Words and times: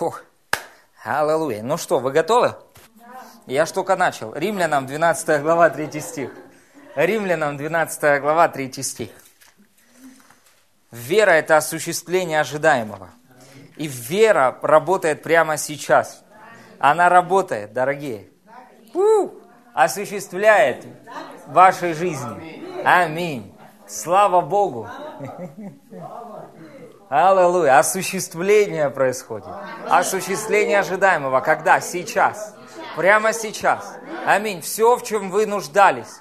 Фух. 0.00 0.22
Аллилуйя. 1.04 1.62
Ну 1.62 1.76
что, 1.76 1.98
вы 1.98 2.10
готовы? 2.10 2.54
Я 3.44 3.66
ж 3.66 3.70
только 3.70 3.96
начал. 3.96 4.32
Римлянам 4.32 4.86
12 4.86 5.42
глава 5.42 5.68
3 5.68 6.00
стих. 6.00 6.30
Римлянам 6.96 7.58
12 7.58 8.22
глава 8.22 8.48
3 8.48 8.82
стих. 8.82 9.10
Вера– 10.90 11.30
это 11.32 11.58
осуществление 11.58 12.40
ожидаемого. 12.40 13.10
И 13.76 13.88
вера 13.88 14.58
работает 14.62 15.22
прямо 15.22 15.58
сейчас. 15.58 16.24
Она 16.78 17.10
работает, 17.10 17.74
дорогие. 17.74 18.30
У, 18.94 19.28
осуществляет 19.74 20.86
в 21.46 21.52
вашей 21.52 21.92
жизни. 21.92 22.82
Аминь. 22.86 23.54
Слава 23.86 24.40
Богу. 24.40 24.88
Аллилуйя. 27.10 27.80
Осуществление 27.80 28.88
происходит. 28.88 29.48
Осуществление 29.88 30.78
ожидаемого. 30.78 31.40
Когда? 31.40 31.80
Сейчас. 31.80 32.54
Прямо 32.96 33.32
сейчас. 33.32 33.96
Аминь. 34.24 34.60
Все, 34.60 34.94
в 34.94 35.02
чем 35.02 35.28
вы 35.32 35.44
нуждались, 35.44 36.20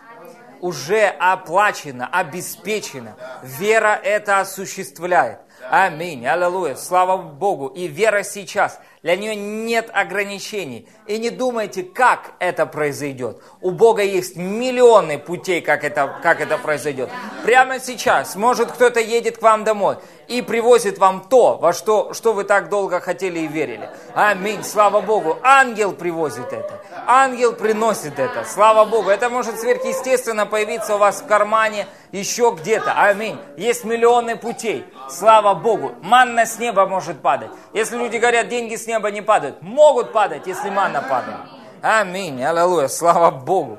уже 0.61 1.05
оплачено, 1.05 2.09
обеспечено. 2.11 3.15
Вера 3.43 3.99
это 4.03 4.39
осуществляет. 4.39 5.41
Аминь. 5.69 6.25
Аллилуйя. 6.25 6.73
Слава 6.73 7.17
Богу. 7.17 7.67
И 7.67 7.87
вера 7.87 8.23
сейчас. 8.23 8.79
Для 9.01 9.15
нее 9.15 9.33
нет 9.35 9.89
ограничений. 9.93 10.87
И 11.07 11.17
не 11.19 11.29
думайте, 11.29 11.83
как 11.83 12.33
это 12.39 12.65
произойдет. 12.65 13.41
У 13.61 13.71
Бога 13.71 14.03
есть 14.03 14.35
миллионы 14.35 15.17
путей, 15.17 15.61
как 15.61 15.85
это, 15.85 16.19
как 16.21 16.41
это 16.41 16.57
произойдет. 16.57 17.09
Прямо 17.43 17.79
сейчас, 17.79 18.35
может, 18.35 18.71
кто-то 18.71 18.99
едет 18.99 19.37
к 19.37 19.41
вам 19.41 19.63
домой 19.63 19.97
и 20.27 20.41
привозит 20.41 20.99
вам 20.99 21.25
то, 21.27 21.57
во 21.57 21.73
что, 21.73 22.13
что 22.13 22.33
вы 22.33 22.43
так 22.43 22.69
долго 22.69 22.99
хотели 22.99 23.39
и 23.39 23.47
верили. 23.47 23.89
Аминь. 24.13 24.63
Слава 24.63 25.01
Богу. 25.01 25.37
Ангел 25.41 25.93
привозит 25.93 26.53
это. 26.53 26.83
Ангел 27.07 27.53
приносит 27.53 28.19
это. 28.19 28.43
Слава 28.43 28.85
Богу. 28.85 29.09
Это 29.09 29.29
может 29.29 29.59
сверхъестественно 29.59 30.45
появиться 30.45 30.95
у 30.95 30.97
вас 30.99 31.21
в 31.21 31.25
кармане, 31.25 31.87
еще 32.11 32.55
где-то. 32.59 32.93
Аминь. 32.93 33.37
Есть 33.57 33.85
миллионы 33.85 34.35
путей. 34.35 34.85
Слава 35.09 35.55
Богу. 35.55 35.93
Манна 36.01 36.45
с 36.45 36.59
неба 36.59 36.85
может 36.85 37.21
падать. 37.21 37.49
Если 37.73 37.97
люди 37.97 38.17
говорят, 38.17 38.49
деньги 38.49 38.75
с 38.75 38.85
неба 38.89 39.11
не 39.11 39.21
падают, 39.21 39.61
могут 39.61 40.11
падать, 40.11 40.47
если 40.47 40.69
манна 40.69 41.01
падает. 41.01 41.37
Аминь. 41.81 42.43
Аллилуйя. 42.43 42.87
Слава 42.87 43.31
Богу. 43.31 43.77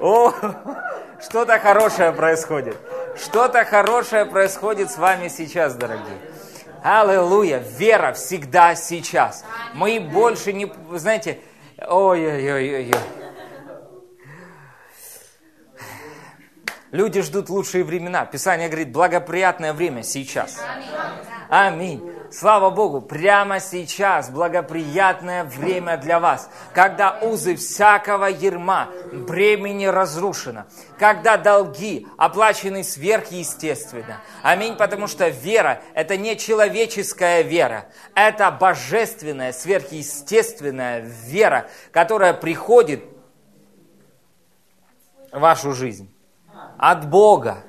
О, 0.00 0.30
что-то 1.20 1.58
хорошее 1.58 2.12
происходит. 2.12 2.76
Что-то 3.16 3.64
хорошее 3.64 4.26
происходит 4.26 4.90
с 4.90 4.98
вами 4.98 5.28
сейчас, 5.28 5.74
дорогие. 5.74 6.18
Аллилуйя. 6.82 7.58
Вера 7.58 8.12
всегда 8.12 8.74
сейчас. 8.74 9.44
Мы 9.72 10.00
больше 10.00 10.52
не... 10.52 10.72
Знаете, 10.92 11.40
ой-ой-ой-ой. 11.78 12.92
Люди 16.94 17.22
ждут 17.22 17.48
лучшие 17.48 17.82
времена. 17.82 18.24
Писание 18.24 18.68
говорит, 18.68 18.92
благоприятное 18.92 19.72
время 19.72 20.04
сейчас. 20.04 20.60
Аминь. 21.48 22.08
Слава 22.30 22.70
Богу, 22.70 23.00
прямо 23.00 23.58
сейчас 23.58 24.30
благоприятное 24.30 25.42
время 25.42 25.96
для 25.96 26.20
вас, 26.20 26.48
когда 26.72 27.18
узы 27.20 27.56
всякого 27.56 28.26
ерма, 28.26 28.90
бремени 29.12 29.86
разрушено, 29.86 30.66
когда 30.96 31.36
долги 31.36 32.06
оплачены 32.16 32.84
сверхъестественно. 32.84 34.20
Аминь, 34.44 34.76
потому 34.76 35.08
что 35.08 35.26
вера– 35.26 35.80
это 35.94 36.16
не 36.16 36.36
человеческая 36.36 37.42
вера, 37.42 37.86
это 38.14 38.52
божественная, 38.52 39.52
сверхъестественная 39.52 41.00
вера, 41.00 41.68
которая 41.90 42.34
приходит 42.34 43.02
в 45.32 45.40
вашу 45.40 45.72
жизнь 45.72 46.13
от 46.78 47.08
Бога. 47.08 47.64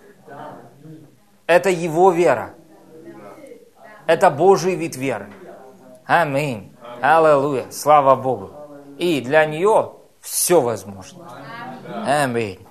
Это 1.48 1.70
Его 1.70 2.12
вера. 2.12 2.56
Это 4.08 4.30
Божий 4.30 4.76
вид 4.76 4.96
веры. 4.96 5.32
Аминь. 6.06 6.76
Аллилуйя. 7.02 7.72
Слава 7.72 8.16
Богу. 8.16 8.52
И 8.98 9.22
для 9.22 9.46
нее 9.46 9.96
все 10.22 10.62
возможно. 10.62 11.28
Аминь. 12.06 12.66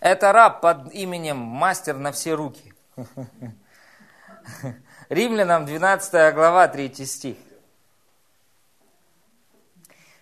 Это 0.00 0.32
раб 0.32 0.60
под 0.60 0.92
именем 0.92 1.38
мастер 1.38 1.96
на 1.96 2.12
все 2.12 2.34
руки. 2.34 2.74
Римлянам 5.08 5.66
12 5.66 6.34
глава 6.34 6.68
3 6.68 7.04
стих. 7.04 7.36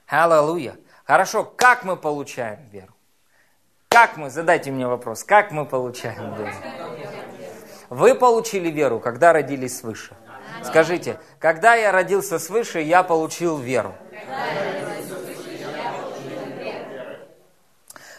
Аллилуйя. 0.07 0.77
Хорошо, 1.05 1.45
как 1.45 1.85
мы 1.85 1.97
получаем 1.97 2.69
веру? 2.71 2.95
Как 3.93 4.17
мы, 4.17 4.31
задайте 4.31 4.71
мне 4.71 4.87
вопрос, 4.87 5.23
как 5.23 5.51
мы 5.51 5.67
получаем 5.67 6.35
веру? 6.35 6.51
Вы 7.91 8.15
получили 8.15 8.71
веру, 8.71 9.01
когда 9.01 9.35
родились 9.35 9.81
свыше. 9.81 10.17
Скажите, 10.65 11.19
когда 11.39 11.75
я 11.75 11.93
родился 11.93 12.39
свыше, 12.39 12.81
я 12.81 13.03
получил 13.03 13.59
веру. 13.59 13.95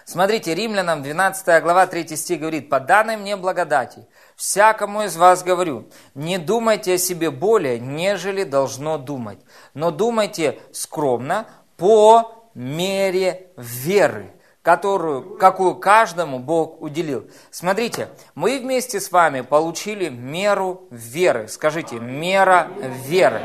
Смотрите, 0.05 0.53
Римлянам 0.53 1.01
12 1.01 1.63
глава 1.63 1.87
3 1.87 2.15
стих 2.17 2.41
говорит, 2.41 2.69
«По 2.69 2.79
данной 2.79 3.17
мне 3.17 3.35
благодати, 3.35 4.07
всякому 4.35 5.05
из 5.05 5.17
вас 5.17 5.43
говорю, 5.43 5.89
не 6.13 6.37
думайте 6.37 6.93
о 6.93 6.97
себе 6.99 7.31
более, 7.31 7.79
нежели 7.79 8.43
должно 8.43 8.99
думать, 8.99 9.39
но 9.73 9.89
думайте 9.89 10.59
скромно 10.71 11.47
по 11.77 12.47
мере 12.53 13.47
веры, 13.57 14.33
которую, 14.63 15.37
какую 15.37 15.75
каждому 15.75 16.39
Бог 16.39 16.81
уделил. 16.81 17.29
Смотрите, 17.51 18.07
мы 18.33 18.59
вместе 18.59 18.99
с 18.99 19.11
вами 19.11 19.41
получили 19.41 20.07
меру 20.09 20.87
веры. 20.89 21.49
Скажите, 21.49 21.99
мера 21.99 22.69
веры. 23.05 23.41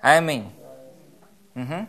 Аминь. 0.00 0.50
Угу. 1.56 1.88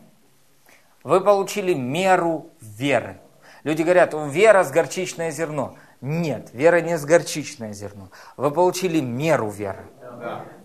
Вы 1.04 1.22
получили 1.22 1.76
меру 1.76 2.50
веры. 2.60 3.20
Люди 3.64 3.84
говорят, 3.84 4.14
вера 4.14 4.64
с 4.64 4.72
горчичное 4.72 5.30
зерно. 5.30 5.76
Нет, 6.02 6.50
вера 6.52 6.82
не 6.82 6.98
с 6.98 7.06
горчичное 7.06 7.74
зерно. 7.74 8.10
Вы 8.38 8.50
получили 8.52 9.00
меру 9.02 9.50
веры. 9.50 9.86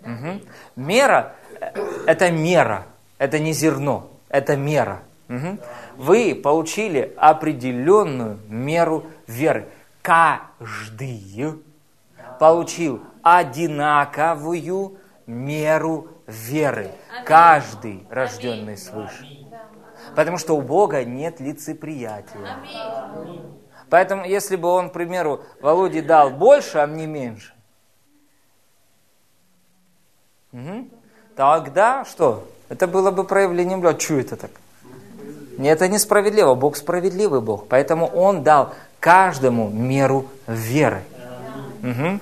Угу. 0.02 0.40
Мера– 0.76 1.34
это 2.06 2.30
мера, 2.30 2.86
это 3.18 3.38
не 3.38 3.52
зерно, 3.52 4.10
это 4.30 4.56
мера. 4.56 5.02
Угу 5.28 5.58
вы 5.98 6.34
получили 6.34 7.12
определенную 7.16 8.38
меру 8.48 9.06
веры. 9.26 9.68
Каждый 10.00 11.62
получил 12.38 13.02
одинаковую 13.22 14.98
меру 15.26 16.08
веры. 16.26 16.92
Каждый 17.26 18.06
рожденный 18.08 18.76
свыше. 18.76 19.26
Потому 20.14 20.38
что 20.38 20.56
у 20.56 20.62
Бога 20.62 21.04
нет 21.04 21.40
лицеприятия. 21.40 22.56
Поэтому, 23.90 24.24
если 24.24 24.56
бы 24.56 24.68
он, 24.68 24.90
к 24.90 24.92
примеру, 24.92 25.42
Володе 25.60 26.02
дал 26.02 26.30
больше, 26.30 26.78
а 26.78 26.86
мне 26.86 27.06
меньше, 27.06 27.54
угу, 30.52 30.88
тогда 31.34 32.04
что? 32.04 32.46
Это 32.68 32.86
было 32.86 33.10
бы 33.10 33.24
проявлением, 33.24 33.84
а 33.86 33.98
что 33.98 34.14
это 34.14 34.36
так? 34.36 34.50
Это 35.58 35.88
несправедливо. 35.88 36.54
Бог 36.54 36.76
справедливый 36.76 37.40
Бог. 37.40 37.66
Поэтому 37.68 38.06
Он 38.06 38.42
дал 38.42 38.74
каждому 39.00 39.68
меру 39.68 40.26
веры. 40.46 41.02
Угу. 41.82 42.20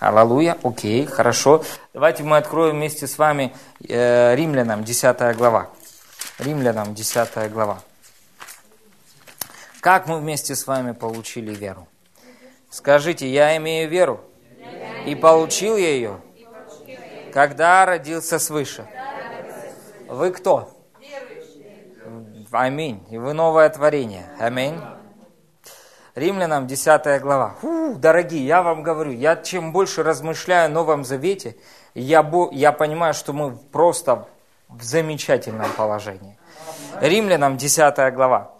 Аллилуйя. 0.00 0.58
Окей, 0.62 1.06
хорошо. 1.06 1.62
Давайте 1.92 2.24
мы 2.24 2.36
откроем 2.36 2.76
вместе 2.76 3.06
с 3.06 3.16
вами 3.16 3.54
э, 3.88 4.34
Римлянам 4.34 4.84
10 4.84 5.36
глава. 5.36 5.68
Римлянам 6.38 6.94
10 6.94 7.52
глава. 7.52 7.78
Как 9.80 10.06
мы 10.06 10.18
вместе 10.18 10.54
с 10.54 10.66
вами 10.66 10.92
получили 10.92 11.54
веру? 11.54 11.86
Скажите, 12.70 13.28
я 13.28 13.56
имею 13.56 13.88
веру. 13.88 14.20
И 15.06 15.14
получил 15.14 15.76
ее, 15.76 16.20
когда 17.32 17.84
родился 17.84 18.38
свыше. 18.38 18.86
Вы 20.08 20.32
кто? 20.32 20.70
Аминь. 22.54 23.04
И 23.10 23.18
вы 23.18 23.32
новое 23.32 23.68
творение. 23.68 24.26
Аминь. 24.38 24.80
Римлянам 26.14 26.68
10 26.68 27.20
глава. 27.20 27.56
Фу, 27.60 27.96
дорогие, 27.96 28.46
я 28.46 28.62
вам 28.62 28.84
говорю, 28.84 29.10
я 29.10 29.34
чем 29.34 29.72
больше 29.72 30.04
размышляю 30.04 30.66
о 30.66 30.68
Новом 30.68 31.04
Завете, 31.04 31.56
я, 31.94 32.24
я 32.52 32.70
понимаю, 32.70 33.12
что 33.12 33.32
мы 33.32 33.56
просто 33.56 34.28
в 34.68 34.84
замечательном 34.84 35.72
положении. 35.72 36.38
Римлянам 37.00 37.56
10 37.56 38.14
глава. 38.14 38.52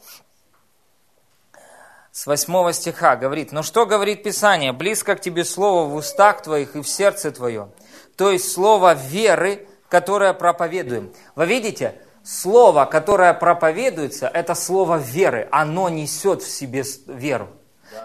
с 2.10 2.26
8 2.26 2.72
стиха 2.72 3.14
говорит, 3.14 3.52
«Но 3.52 3.62
что 3.62 3.86
говорит 3.86 4.24
Писание? 4.24 4.72
Близко 4.72 5.14
к 5.14 5.20
тебе 5.20 5.44
слово 5.44 5.88
в 5.88 5.94
устах 5.94 6.42
твоих 6.42 6.74
и 6.74 6.82
в 6.82 6.88
сердце 6.88 7.30
твоем». 7.30 7.70
То 8.16 8.32
есть 8.32 8.50
слово 8.52 8.94
веры, 8.94 9.68
которое 9.88 10.32
проповедуем. 10.32 11.12
Вы 11.36 11.46
видите, 11.46 12.00
слово, 12.24 12.86
которое 12.86 13.34
проповедуется, 13.34 14.26
это 14.26 14.54
слово 14.54 14.96
веры. 14.96 15.46
Оно 15.52 15.88
несет 15.88 16.42
в 16.42 16.50
себе 16.50 16.82
веру. 17.06 17.48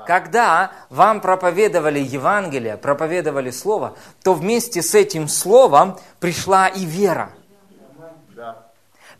Когда 0.05 0.71
вам 0.89 1.21
проповедовали 1.21 1.99
Евангелие, 1.99 2.77
проповедовали 2.77 3.49
Слово, 3.49 3.97
то 4.23 4.33
вместе 4.33 4.83
с 4.83 4.93
этим 4.93 5.27
Словом 5.27 5.97
пришла 6.19 6.67
и 6.67 6.85
вера. 6.85 7.31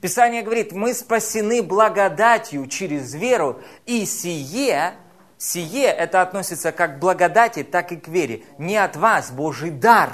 Писание 0.02 0.44
говорит, 0.44 0.72
мы 0.72 0.94
спасены 0.94 1.62
благодатью 1.62 2.68
через 2.68 3.14
веру, 3.14 3.60
и 3.86 4.06
сие, 4.06 4.94
сие 5.38 5.88
это 5.88 6.22
относится 6.22 6.72
как 6.72 6.98
к 6.98 7.00
благодати, 7.00 7.64
так 7.64 7.92
и 7.92 7.98
к 7.98 8.08
вере. 8.08 8.44
Не 8.58 8.78
от 8.78 8.96
вас, 8.96 9.32
Божий 9.32 9.72
дар, 9.72 10.12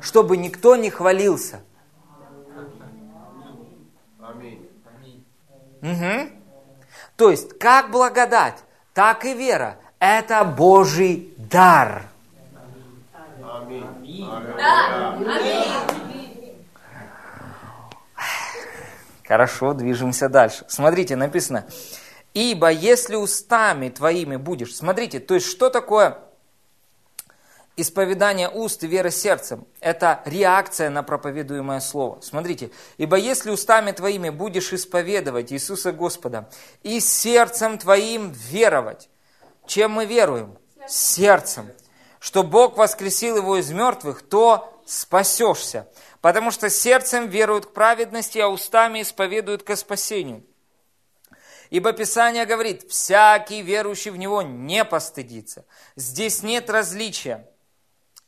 чтобы 0.00 0.36
никто 0.36 0.76
не 0.76 0.90
хвалился. 0.90 1.60
Угу. 5.84 6.30
То 7.16 7.30
есть, 7.30 7.58
как 7.58 7.90
благодать, 7.90 8.64
так 8.94 9.24
и 9.26 9.34
вера– 9.34 9.76
это 9.98 10.44
Божий 10.44 11.34
дар. 11.36 12.06
Аминь. 13.42 13.86
Аминь. 14.00 15.54
Хорошо, 19.26 19.74
движемся 19.74 20.28
дальше. 20.28 20.64
Смотрите, 20.68 21.16
написано, 21.16 21.66
ибо 22.32 22.70
если 22.70 23.16
устами 23.16 23.90
твоими 23.90 24.36
будешь... 24.36 24.74
Смотрите, 24.74 25.20
то 25.20 25.34
есть 25.34 25.46
что 25.46 25.70
такое 25.70 26.18
исповедание 27.76 28.48
уст 28.48 28.82
и 28.84 28.86
вера 28.86 29.10
сердцем? 29.10 29.66
Это 29.80 30.22
реакция 30.24 30.90
на 30.90 31.02
проповедуемое 31.02 31.80
слово. 31.80 32.20
Смотрите, 32.20 32.70
ибо 32.96 33.16
если 33.16 33.50
устами 33.50 33.92
твоими 33.92 34.30
будешь 34.30 34.72
исповедовать 34.72 35.52
Иисуса 35.52 35.92
Господа 35.92 36.48
и 36.82 37.00
сердцем 37.00 37.78
твоим 37.78 38.32
веровать, 38.32 39.08
чем 39.66 39.92
мы 39.92 40.06
веруем? 40.06 40.56
Сердцем. 40.88 41.70
Что 42.20 42.42
Бог 42.42 42.76
воскресил 42.76 43.36
его 43.36 43.56
из 43.56 43.70
мертвых, 43.70 44.22
то 44.22 44.80
спасешься 44.86 45.86
потому 46.24 46.50
что 46.50 46.70
сердцем 46.70 47.28
веруют 47.28 47.66
к 47.66 47.72
праведности, 47.74 48.38
а 48.38 48.48
устами 48.48 49.02
исповедуют 49.02 49.62
ко 49.62 49.76
спасению. 49.76 50.42
Ибо 51.68 51.92
Писание 51.92 52.46
говорит, 52.46 52.90
всякий 52.90 53.60
верующий 53.60 54.10
в 54.10 54.16
Него 54.16 54.40
не 54.40 54.86
постыдится. 54.86 55.66
Здесь 55.96 56.42
нет 56.42 56.70
различия 56.70 57.46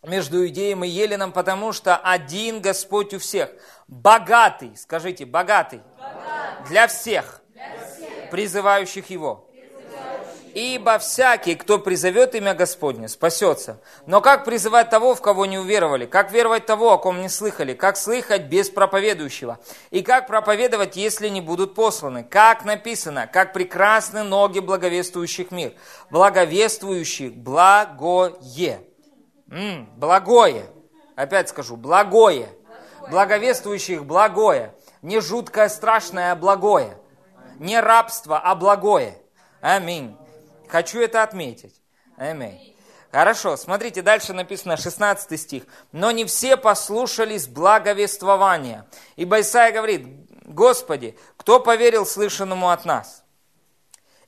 между 0.06 0.44
Иудеем 0.44 0.84
и 0.84 0.88
Еленом, 0.88 1.32
потому 1.32 1.72
что 1.72 1.96
один 1.96 2.60
Господь 2.60 3.12
у 3.12 3.18
всех. 3.18 3.50
Богатый, 3.88 4.72
скажите, 4.76 5.26
богатый, 5.26 5.80
богатый. 5.98 6.68
Для, 6.68 6.86
всех, 6.86 7.42
для 7.52 7.64
всех, 7.86 8.30
призывающих 8.30 9.10
Его. 9.10 9.46
Ибо 10.54 10.98
всякий, 10.98 11.54
кто 11.54 11.78
призовет 11.78 12.34
имя 12.34 12.54
Господне, 12.54 13.08
спасется. 13.08 13.78
Но 14.06 14.22
как 14.22 14.46
призывать 14.46 14.88
того, 14.88 15.14
в 15.14 15.20
кого 15.20 15.44
не 15.44 15.58
уверовали? 15.58 16.06
Как 16.06 16.32
веровать 16.32 16.64
того, 16.64 16.92
о 16.92 16.98
ком 16.98 17.20
не 17.20 17.28
слыхали? 17.28 17.74
Как 17.74 17.98
слыхать 17.98 18.44
без 18.44 18.70
проповедующего? 18.70 19.58
И 19.90 20.00
как 20.00 20.26
проповедовать, 20.26 20.96
если 20.96 21.28
не 21.28 21.42
будут 21.42 21.74
посланы? 21.74 22.24
Как 22.24 22.64
написано, 22.64 23.26
как 23.30 23.52
прекрасны 23.52 24.22
ноги 24.22 24.60
благовествующих 24.60 25.50
мир. 25.50 25.74
Благовествующих 26.08 27.34
благое. 27.34 28.80
М-м, 29.50 29.88
благое. 29.96 30.66
Опять 31.14 31.48
скажу, 31.48 31.76
благое. 31.76 32.48
Благовествующих 33.10 34.04
благое. 34.04 34.74
Не 35.02 35.20
жуткое, 35.20 35.68
страшное, 35.68 36.32
а 36.32 36.36
благое. 36.36 36.98
Не 37.58 37.80
рабство, 37.80 38.38
а 38.38 38.54
благое. 38.54 39.16
Аминь. 39.60 40.16
Хочу 40.68 41.00
это 41.00 41.22
отметить. 41.22 41.80
Аминь. 42.16 42.76
Хорошо, 43.12 43.56
смотрите, 43.56 44.02
дальше 44.02 44.32
написано 44.32 44.76
16 44.76 45.40
стих. 45.40 45.62
«Но 45.92 46.10
не 46.10 46.24
все 46.24 46.56
послушались 46.56 47.46
благовествования». 47.46 48.86
Ибо 49.16 49.40
Исаия 49.40 49.72
говорит, 49.72 50.06
«Господи, 50.44 51.16
кто 51.36 51.60
поверил 51.60 52.04
слышанному 52.04 52.68
от 52.68 52.84
нас?» 52.84 53.24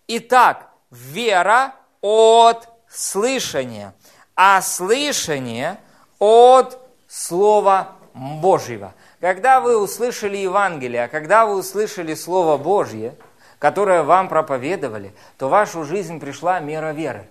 Итак, 0.06 0.71
вера 0.91 1.75
от 2.00 2.69
слышания, 2.88 3.94
а 4.38 4.62
слышание 4.62 5.79
от 6.19 6.79
Слова 7.08 7.96
Божьего. 8.14 8.94
Когда 9.20 9.61
вы 9.61 9.76
услышали 9.76 10.38
Евангелие, 10.38 11.05
а 11.05 11.08
когда 11.08 11.44
вы 11.44 11.56
услышали 11.56 12.14
Слово 12.14 12.56
Божье– 12.56 13.14
которое 13.58 14.02
вам 14.02 14.29
проповедовали, 14.29 15.14
то 15.37 15.49
в 15.49 15.50
вашу 15.50 15.85
жизнь 15.85 16.20
пришла 16.20 16.61
мера 16.61 16.93
веры. 16.93 17.26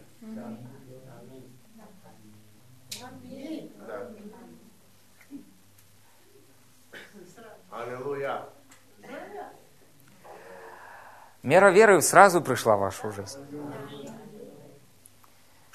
Мера 11.43 11.69
веры 11.69 12.01
сразу 12.01 12.41
пришла 12.41 12.75
в 12.75 12.79
вашу 12.81 13.11
жизнь. 13.11 13.39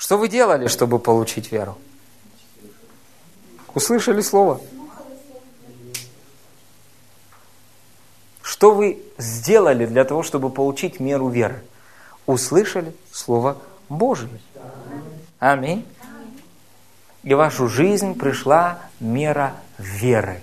Что 0.02 0.18
вы 0.18 0.26
делали, 0.26 0.66
чтобы 0.66 0.98
получить 0.98 1.52
веру? 1.52 1.78
Услышали 3.72 4.20
слово? 4.20 4.60
Что 8.42 8.74
вы 8.74 9.00
сделали 9.16 9.86
для 9.86 10.02
того, 10.02 10.24
чтобы 10.24 10.50
получить 10.50 10.98
меру 10.98 11.28
веры? 11.28 11.62
Услышали 12.26 12.96
Слово 13.12 13.58
Божие. 13.88 14.40
Аминь. 15.38 15.86
И 17.22 17.32
в 17.32 17.36
вашу 17.36 17.68
жизнь 17.68 18.18
пришла 18.18 18.80
мера 18.98 19.54
веры. 19.78 20.42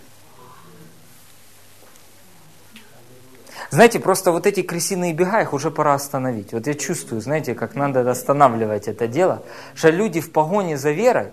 Знаете, 3.69 4.00
просто 4.00 4.31
вот 4.31 4.48
эти 4.48 4.63
крысиные 4.63 5.13
бега, 5.13 5.42
их 5.42 5.54
уже 5.54 5.69
пора 5.69 5.94
остановить. 5.94 6.54
Вот 6.54 6.66
я 6.66 6.74
чувствую, 6.74 7.21
знаете, 7.21 7.54
как 7.54 7.75
надо 7.75 8.10
останавливать 8.10 8.88
это 8.88 9.07
дело, 9.07 9.44
что 9.75 9.89
люди 9.89 10.21
в 10.21 10.31
погоне 10.31 10.77
за 10.77 10.92
верой, 10.92 11.27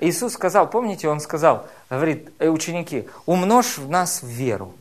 Иисус 0.00 0.32
сказал, 0.32 0.68
помните, 0.68 1.08
Он 1.08 1.20
сказал, 1.20 1.66
говорит, 1.88 2.30
«Э, 2.38 2.48
ученики, 2.48 3.06
умножь 3.26 3.78
в 3.78 3.88
нас 3.88 4.20
веру. 4.22 4.74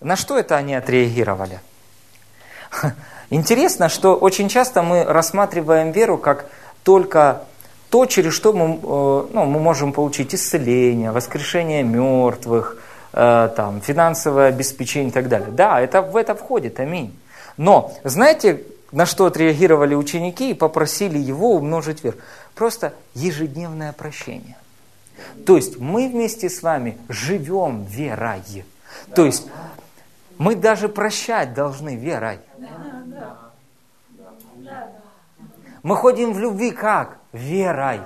На 0.00 0.16
что 0.16 0.38
это 0.38 0.56
они 0.56 0.74
отреагировали? 0.74 1.60
Интересно, 3.30 3.88
что 3.88 4.14
очень 4.14 4.48
часто 4.48 4.82
мы 4.82 5.04
рассматриваем 5.04 5.90
веру 5.90 6.18
как 6.18 6.46
только 6.84 7.44
то, 7.90 8.06
через 8.06 8.32
что 8.32 8.52
мы, 8.52 8.76
э, 8.76 9.26
ну, 9.32 9.44
мы 9.46 9.58
можем 9.58 9.92
получить 9.92 10.34
исцеление, 10.34 11.10
воскрешение 11.10 11.82
мертвых, 11.82 12.76
там, 13.14 13.80
финансовое 13.80 14.48
обеспечение 14.48 15.10
и 15.10 15.12
так 15.12 15.28
далее. 15.28 15.50
Да, 15.50 15.80
это 15.80 16.02
в 16.02 16.16
это 16.16 16.34
входит, 16.34 16.80
аминь. 16.80 17.16
Но 17.56 17.92
знаете, 18.02 18.64
на 18.90 19.06
что 19.06 19.26
отреагировали 19.26 19.94
ученики 19.94 20.50
и 20.50 20.54
попросили 20.54 21.18
его 21.18 21.54
умножить 21.54 22.02
веру? 22.02 22.16
Просто 22.54 22.92
ежедневное 23.14 23.92
прощение. 23.92 24.56
То 25.46 25.56
есть 25.56 25.78
мы 25.78 26.08
вместе 26.08 26.50
с 26.50 26.62
вами 26.62 26.98
живем 27.08 27.84
верой. 27.84 28.64
То 29.14 29.24
есть 29.24 29.46
мы 30.38 30.56
даже 30.56 30.88
прощать 30.88 31.54
должны 31.54 31.94
верой. 31.96 32.40
Мы 35.82 35.96
ходим 35.96 36.32
в 36.32 36.38
любви 36.38 36.70
как? 36.70 37.18
Верой. 37.34 38.00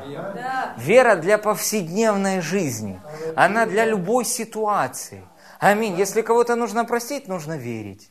Вера 0.78 1.14
для 1.16 1.36
повседневной 1.36 2.40
жизни. 2.40 2.98
Она 3.36 3.66
для 3.66 3.84
любой 3.84 4.24
ситуации. 4.24 5.22
Аминь. 5.60 5.98
Если 5.98 6.22
кого-то 6.22 6.56
нужно 6.56 6.86
простить, 6.86 7.28
нужно 7.28 7.58
верить. 7.58 8.10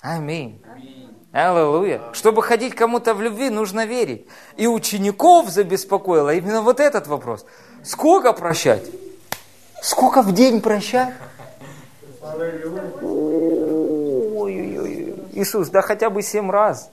Аминь. 0.00 0.62
Аллилуйя. 1.32 2.00
Чтобы 2.12 2.44
ходить 2.44 2.76
кому-то 2.76 3.14
в 3.14 3.20
любви, 3.20 3.50
нужно 3.50 3.84
верить. 3.84 4.28
И 4.56 4.68
учеников 4.68 5.48
забеспокоило 5.50 6.32
именно 6.32 6.62
вот 6.62 6.78
этот 6.78 7.08
вопрос. 7.08 7.44
Сколько 7.82 8.32
прощать? 8.32 8.88
Сколько 9.82 10.22
в 10.22 10.32
день 10.32 10.60
прощать? 10.60 11.14
Ой-ой-ой. 14.32 15.16
Иисус, 15.32 15.68
да 15.70 15.82
хотя 15.82 16.10
бы 16.10 16.22
семь 16.22 16.48
раз. 16.50 16.92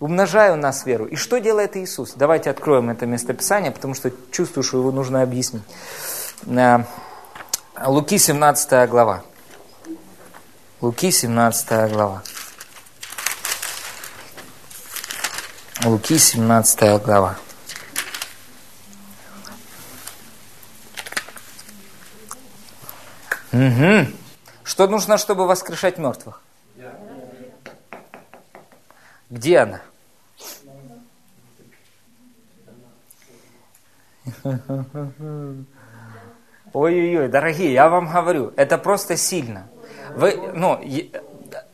Умножай 0.00 0.50
у 0.50 0.56
нас 0.56 0.86
веру. 0.86 1.04
И 1.04 1.16
что 1.16 1.38
делает 1.38 1.76
Иисус? 1.76 2.14
Давайте 2.16 2.48
откроем 2.48 2.88
это 2.88 3.04
местописание, 3.04 3.70
потому 3.70 3.94
что 3.94 4.10
чувствую, 4.32 4.64
что 4.64 4.78
его 4.78 4.90
нужно 4.90 5.20
объяснить. 5.20 5.62
Э, 6.46 6.84
Луки 7.84 8.16
17 8.16 8.88
глава. 8.88 9.22
Луки 10.80 11.10
17 11.10 11.92
глава. 11.92 12.22
Луки, 15.84 16.18
17 16.18 17.02
глава. 17.02 17.38
Угу. 23.52 24.06
Что 24.62 24.88
нужно, 24.88 25.16
чтобы 25.16 25.46
воскрешать 25.46 25.96
мертвых? 25.98 26.42
Где 29.30 29.58
она? 29.58 29.80
Ой-ой-ой, 36.72 37.28
дорогие, 37.28 37.72
я 37.72 37.88
вам 37.88 38.10
говорю, 38.10 38.52
это 38.56 38.78
просто 38.78 39.16
сильно. 39.16 39.66
Вы, 40.14 40.36
ну, 40.54 40.78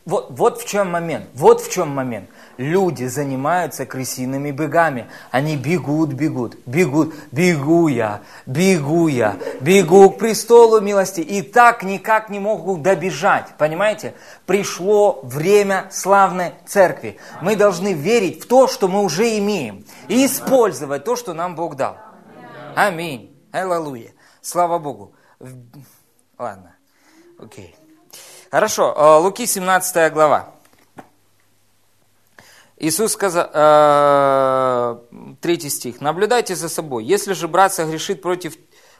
вот, 0.07 0.29
вот 0.31 0.61
в 0.61 0.67
чем 0.67 0.91
момент, 0.93 1.27
вот 1.35 1.61
в 1.61 1.71
чем 1.71 1.89
момент. 1.89 2.31
Люди 2.59 3.07
занимаются 3.07 3.85
крысиными 3.87 4.53
бегами. 4.53 5.09
Они 5.33 5.57
бегут, 5.57 6.13
бегут, 6.13 6.57
бегут, 6.65 7.13
бегу 7.33 7.89
я, 7.89 8.23
бегу 8.47 9.09
я, 9.09 9.37
бегу 9.61 10.09
к 10.11 10.19
престолу 10.19 10.81
милости. 10.81 11.21
И 11.21 11.43
так 11.43 11.83
никак 11.83 12.31
не 12.31 12.39
могут 12.39 12.83
добежать. 12.83 13.49
Понимаете? 13.59 14.15
Пришло 14.47 15.21
время 15.25 15.89
славной 15.91 16.53
церкви. 16.67 17.19
Мы 17.43 17.57
должны 17.57 17.93
верить 17.93 18.45
в 18.45 18.47
то, 18.47 18.69
что 18.69 18.87
мы 18.87 19.03
уже 19.03 19.37
имеем. 19.39 19.85
И 20.07 20.25
использовать 20.25 21.05
то, 21.05 21.17
что 21.17 21.35
нам 21.35 21.57
Бог 21.57 21.75
дал. 21.75 21.97
Аминь. 22.77 23.35
Аллилуйя. 23.53 24.13
Слава 24.43 24.79
Богу. 24.79 25.15
Ладно. 26.39 26.77
Окей. 27.39 27.75
Хорошо. 28.51 28.95
Э, 28.95 29.23
Луки 29.23 29.47
17 29.47 30.13
глава. 30.13 30.53
Иисус 32.77 33.13
сказал, 33.13 33.49
э, 33.51 34.99
третий 35.41 35.71
стих, 35.71 36.03
«Наблюдайте 36.03 36.55
за 36.55 36.69
собой. 36.69 37.05
Если 37.05 37.33
же 37.33 37.49
брат 37.49 37.73
согрешит 37.73 38.21
против, 38.21 38.59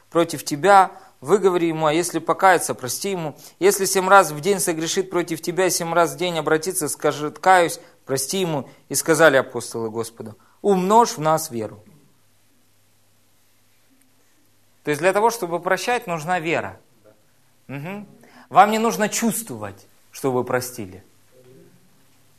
против 0.09 0.43
тебя, 0.43 0.93
выговори 1.21 1.67
ему, 1.67 1.85
а 1.85 1.93
если 1.93 2.17
покается, 2.17 2.73
прости 2.73 3.11
ему. 3.11 3.37
Если 3.59 3.85
семь 3.85 4.09
раз 4.09 4.31
в 4.31 4.39
день 4.39 4.59
согрешит 4.59 5.11
против 5.11 5.39
тебя, 5.39 5.69
семь 5.69 5.93
раз 5.93 6.15
в 6.15 6.17
день 6.17 6.39
обратится, 6.39 6.89
скажет, 6.89 7.37
каюсь, 7.37 7.79
прости 8.07 8.39
ему. 8.39 8.67
И 8.89 8.95
сказали 8.95 9.37
апостолы 9.37 9.91
Господу, 9.91 10.35
умножь 10.63 11.11
в 11.11 11.21
нас 11.21 11.51
веру». 11.51 11.83
То 14.87 14.91
есть 14.91 15.01
для 15.01 15.11
того, 15.11 15.31
чтобы 15.31 15.59
прощать, 15.59 16.07
нужна 16.07 16.39
вера. 16.39 16.79
Угу. 17.67 18.05
Вам 18.47 18.71
не 18.71 18.79
нужно 18.79 19.09
чувствовать, 19.09 19.85
что 20.11 20.31
вы 20.31 20.45
простили. 20.45 21.03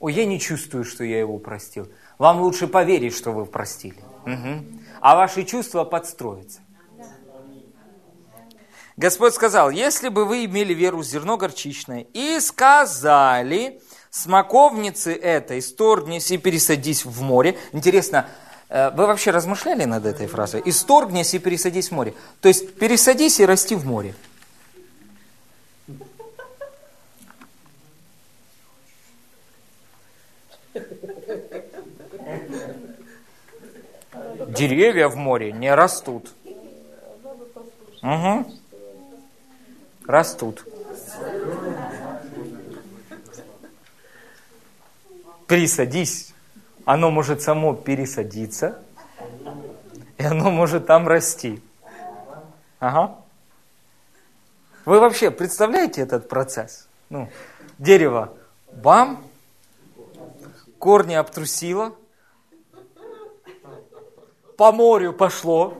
Ой, 0.00 0.14
я 0.14 0.24
не 0.24 0.40
чувствую, 0.40 0.86
что 0.86 1.04
я 1.04 1.18
его 1.18 1.36
простил. 1.36 1.90
Вам 2.16 2.40
лучше 2.40 2.66
поверить, 2.66 3.14
что 3.14 3.32
вы 3.32 3.44
простили. 3.44 3.98
Угу. 4.24 4.64
А 5.02 5.16
ваши 5.16 5.44
чувства 5.44 5.84
подстроятся. 5.84 6.60
Господь 8.96 9.34
сказал, 9.34 9.68
если 9.68 10.08
бы 10.08 10.24
вы 10.24 10.46
имели 10.46 10.72
веру 10.72 11.02
зерно 11.02 11.36
горчичное 11.36 12.06
и 12.14 12.40
сказали 12.40 13.82
смоковницы 14.08 15.12
этой, 15.12 15.60
сторгнись 15.60 16.30
и 16.30 16.38
пересадись 16.38 17.04
в 17.04 17.20
море. 17.20 17.58
Интересно, 17.72 18.26
вы 18.68 19.06
вообще 19.06 19.30
размышляли 19.30 19.84
над 19.84 20.04
этой 20.04 20.26
фразой? 20.26 20.62
Исторгнись 20.64 21.34
и 21.34 21.38
пересадись 21.38 21.88
в 21.88 21.92
море. 21.92 22.14
То 22.40 22.48
есть 22.48 22.74
пересадись 22.74 23.40
и 23.40 23.46
расти 23.46 23.74
в 23.74 23.86
море. 23.86 24.14
Деревья 34.48 35.08
в 35.08 35.16
море 35.16 35.52
не 35.52 35.72
растут. 35.74 36.32
Угу. 38.02 38.52
Растут. 40.06 40.64
Пересадись. 45.46 46.34
Оно 46.88 47.10
может 47.10 47.42
само 47.42 47.74
пересадиться, 47.74 48.78
и 50.16 50.24
оно 50.24 50.50
может 50.50 50.86
там 50.86 51.06
расти. 51.06 51.62
Ага. 52.80 53.14
Вы 54.86 54.98
вообще 54.98 55.30
представляете 55.30 56.00
этот 56.00 56.30
процесс? 56.30 56.88
Ну, 57.10 57.28
дерево, 57.78 58.32
бам, 58.72 59.22
корни 60.78 61.12
обтрусило, 61.12 61.94
по 64.56 64.72
морю 64.72 65.12
пошло, 65.12 65.74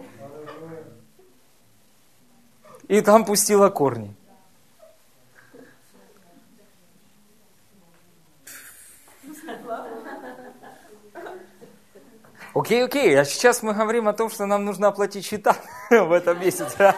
и 2.87 3.01
там 3.01 3.25
пустило 3.25 3.71
корни. 3.71 4.15
Окей, 12.59 12.85
окей, 12.85 13.17
а 13.17 13.25
сейчас 13.25 13.63
мы 13.63 13.73
говорим 13.73 14.09
о 14.09 14.13
том, 14.13 14.29
что 14.29 14.45
нам 14.45 14.65
нужно 14.65 14.89
оплатить 14.89 15.25
счета 15.25 15.55
в 15.91 16.11
этом 16.11 16.41
месяце. 16.41 16.93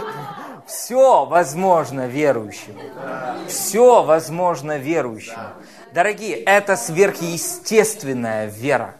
Все 0.66 1.24
возможно 1.24 2.08
верующим. 2.08 2.76
Все 3.46 4.02
возможно 4.02 4.78
верующим. 4.78 5.38
Дорогие, 5.94 6.42
это 6.42 6.74
сверхъестественная 6.74 8.46
вера. 8.46 8.96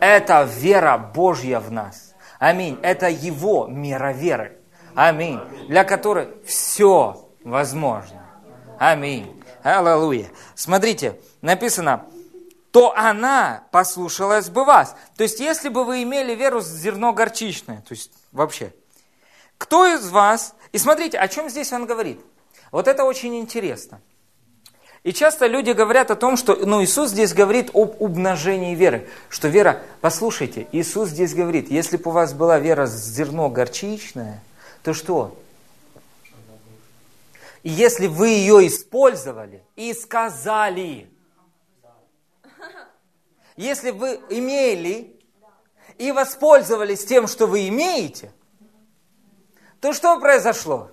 Это 0.00 0.42
вера 0.42 0.98
Божья 0.98 1.60
в 1.60 1.70
нас. 1.70 2.16
Аминь. 2.40 2.76
Это 2.82 3.08
Его 3.08 3.68
мера 3.68 4.12
веры. 4.12 4.58
Аминь. 4.96 5.38
Для 5.68 5.84
которой 5.84 6.30
все 6.44 7.28
возможно. 7.44 8.26
Аминь. 8.80 9.40
Аллилуйя. 9.62 10.26
Смотрите, 10.56 11.20
написано, 11.42 12.06
то 12.74 12.92
она 12.96 13.62
послушалась 13.70 14.48
бы 14.48 14.64
вас. 14.64 14.96
То 15.16 15.22
есть, 15.22 15.38
если 15.38 15.68
бы 15.68 15.84
вы 15.84 16.02
имели 16.02 16.34
веру 16.34 16.60
зерно 16.60 17.12
горчичное, 17.12 17.84
то 17.86 17.94
есть 17.94 18.10
вообще, 18.32 18.74
кто 19.58 19.86
из 19.86 20.08
вас, 20.08 20.56
и 20.72 20.78
смотрите, 20.78 21.16
о 21.18 21.28
чем 21.28 21.48
здесь 21.48 21.72
он 21.72 21.86
говорит. 21.86 22.20
Вот 22.72 22.88
это 22.88 23.04
очень 23.04 23.38
интересно. 23.38 24.00
И 25.04 25.12
часто 25.12 25.46
люди 25.46 25.70
говорят 25.70 26.10
о 26.10 26.16
том, 26.16 26.36
что 26.36 26.56
ну, 26.56 26.82
Иисус 26.82 27.10
здесь 27.10 27.32
говорит 27.32 27.70
об 27.74 28.02
умножении 28.02 28.74
веры. 28.74 29.08
Что 29.28 29.46
вера, 29.46 29.80
послушайте, 30.00 30.66
Иисус 30.72 31.10
здесь 31.10 31.32
говорит, 31.32 31.70
если 31.70 31.96
бы 31.96 32.10
у 32.10 32.12
вас 32.12 32.32
была 32.32 32.58
вера 32.58 32.86
зерно 32.86 33.50
горчичное, 33.50 34.42
то 34.82 34.94
что? 34.94 35.38
И 37.62 37.70
если 37.70 38.08
вы 38.08 38.30
ее 38.30 38.66
использовали 38.66 39.62
и 39.76 39.94
сказали, 39.94 41.13
если 43.56 43.90
вы 43.90 44.20
имели 44.30 45.18
и 45.98 46.12
воспользовались 46.12 47.04
тем, 47.04 47.28
что 47.28 47.46
вы 47.46 47.68
имеете, 47.68 48.32
то 49.80 49.92
что 49.92 50.18
произошло? 50.18 50.90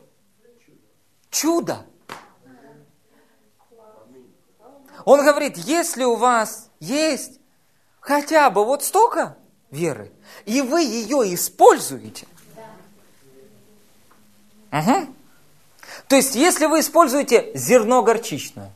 Чудо. 1.29 1.85
Он 5.05 5.25
говорит, 5.25 5.57
если 5.57 6.03
у 6.03 6.15
вас 6.15 6.69
есть 6.79 7.39
хотя 7.99 8.49
бы 8.49 8.65
вот 8.65 8.83
столько 8.83 9.37
веры, 9.71 10.11
и 10.45 10.61
вы 10.61 10.83
ее 10.83 11.33
используете, 11.33 12.27
угу. 14.71 15.07
то 16.07 16.15
есть 16.15 16.35
если 16.35 16.67
вы 16.67 16.81
используете 16.81 17.51
зерно 17.55 18.03
горчичное, 18.03 18.71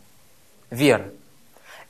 веры, 0.70 1.15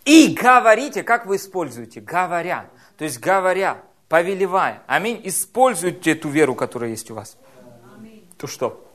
и 0.06 0.38
говорите, 0.40 1.04
как 1.04 1.26
вы 1.26 1.36
используете, 1.38 2.00
говоря, 2.00 2.68
то 2.98 3.04
есть 3.04 3.20
говоря, 3.20 3.78
повелевая, 4.08 4.84
аминь, 4.88 5.20
используйте 5.24 6.12
эту 6.12 6.30
веру, 6.30 6.56
которая 6.56 6.92
есть 6.92 7.12
у 7.12 7.16
вас, 7.16 7.38
то 8.38 8.48
что? 8.48 8.86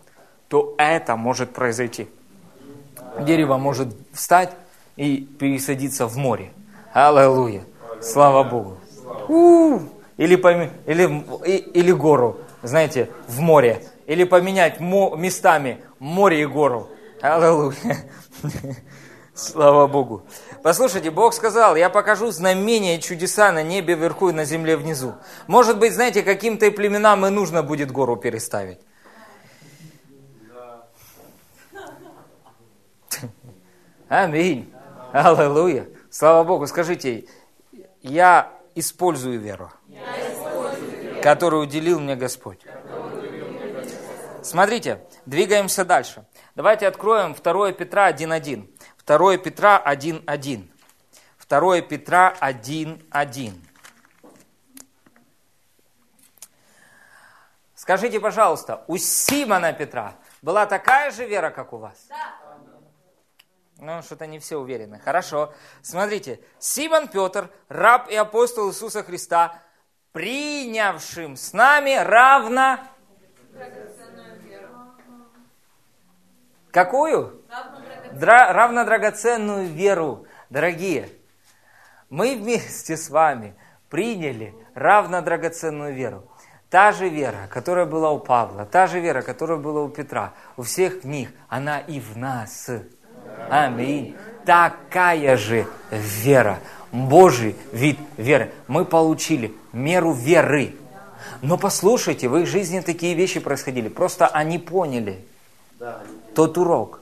То 0.48 0.74
это 0.78 1.16
может 1.16 1.52
произойти. 1.52 2.08
Дерево 3.20 3.56
может 3.56 3.94
встать 4.12 4.52
и 4.96 5.20
пересадиться 5.38 6.06
в 6.06 6.16
море. 6.16 6.52
Аллилуйя. 6.92 7.64
Слава 8.00 8.44
Богу. 8.44 8.78
У-у-у. 9.28 9.80
Или, 10.16 10.36
поми... 10.36 10.70
или, 10.86 11.04
или 11.72 11.92
гору, 11.92 12.38
знаете, 12.62 13.10
в 13.26 13.40
море. 13.40 13.82
Или 14.06 14.24
поменять 14.24 14.80
мо... 14.80 15.16
местами 15.16 15.78
море 15.98 16.42
и 16.42 16.46
гору. 16.46 16.88
Аллилуйя. 17.22 18.04
Слава 19.34 19.86
Богу. 19.86 20.22
Послушайте, 20.62 21.10
Бог 21.10 21.32
сказал, 21.32 21.74
я 21.74 21.88
покажу 21.88 22.30
знамения 22.30 22.96
и 22.96 23.00
чудеса 23.00 23.50
на 23.50 23.62
небе 23.62 23.94
вверху 23.94 24.28
и 24.28 24.32
на 24.32 24.44
земле 24.44 24.76
внизу. 24.76 25.14
Может 25.46 25.78
быть, 25.78 25.94
знаете, 25.94 26.22
каким-то 26.22 26.70
племенам 26.70 27.24
и 27.26 27.30
нужно 27.30 27.62
будет 27.62 27.90
гору 27.90 28.16
переставить. 28.16 28.80
Аминь. 34.08 34.72
Аллилуйя. 35.12 35.88
Слава 36.10 36.44
Богу. 36.44 36.66
Скажите, 36.66 37.24
я 38.02 38.52
использую 38.74 39.40
веру, 39.40 39.70
которую 41.22 41.62
уделил 41.62 42.00
мне 42.00 42.16
Господь. 42.16 42.60
Смотрите, 44.42 45.00
двигаемся 45.26 45.84
дальше. 45.84 46.24
Давайте 46.54 46.86
откроем 46.86 47.34
2 47.34 47.72
Петра 47.72 48.10
1.1. 48.10 48.69
2 49.18 49.38
Петра 49.38 49.82
1.1. 49.84 50.68
2 51.48 51.80
Петра 51.82 52.32
1.1. 52.40 53.54
Скажите, 57.74 58.20
пожалуйста, 58.20 58.84
у 58.86 58.96
Симона 58.98 59.72
Петра 59.72 60.14
была 60.42 60.64
такая 60.66 61.10
же 61.10 61.26
вера, 61.26 61.50
как 61.50 61.72
у 61.72 61.78
вас? 61.78 62.06
Да. 62.08 62.36
Ну, 63.78 64.00
что-то 64.02 64.28
не 64.28 64.38
все 64.38 64.58
уверены. 64.58 65.00
Хорошо. 65.00 65.52
Смотрите, 65.82 66.38
Симон 66.60 67.08
Петр, 67.08 67.50
раб 67.68 68.08
и 68.10 68.14
апостол 68.14 68.70
Иисуса 68.70 69.02
Христа, 69.02 69.60
принявшим 70.12 71.34
с 71.34 71.52
нами 71.52 71.96
равно... 71.96 72.78
Какую? 76.70 77.39
Дра... 78.12 78.52
Равно 78.52 78.84
драгоценную 78.84 79.66
веру. 79.66 80.26
Дорогие, 80.50 81.08
мы 82.08 82.36
вместе 82.36 82.96
с 82.96 83.10
вами 83.10 83.54
приняли 83.88 84.54
равно 84.74 85.20
драгоценную 85.20 85.94
веру. 85.94 86.24
Та 86.70 86.92
же 86.92 87.08
вера, 87.08 87.48
которая 87.50 87.84
была 87.84 88.10
у 88.12 88.20
Павла, 88.20 88.64
та 88.64 88.86
же 88.86 89.00
вера, 89.00 89.22
которая 89.22 89.58
была 89.58 89.82
у 89.82 89.88
Петра, 89.88 90.32
у 90.56 90.62
всех 90.62 91.02
них, 91.02 91.30
она 91.48 91.80
и 91.80 91.98
в 91.98 92.16
нас. 92.16 92.70
Аминь. 93.48 94.16
Такая 94.44 95.36
же 95.36 95.66
вера, 95.90 96.60
Божий 96.92 97.56
вид 97.72 97.98
веры. 98.16 98.52
Мы 98.68 98.84
получили 98.84 99.52
меру 99.72 100.12
веры. 100.12 100.76
Но 101.42 101.58
послушайте, 101.58 102.28
в 102.28 102.36
их 102.36 102.46
жизни 102.46 102.80
такие 102.80 103.14
вещи 103.14 103.40
происходили. 103.40 103.88
Просто 103.88 104.26
они 104.28 104.58
поняли 104.58 105.24
тот 106.34 106.56
урок. 106.56 107.00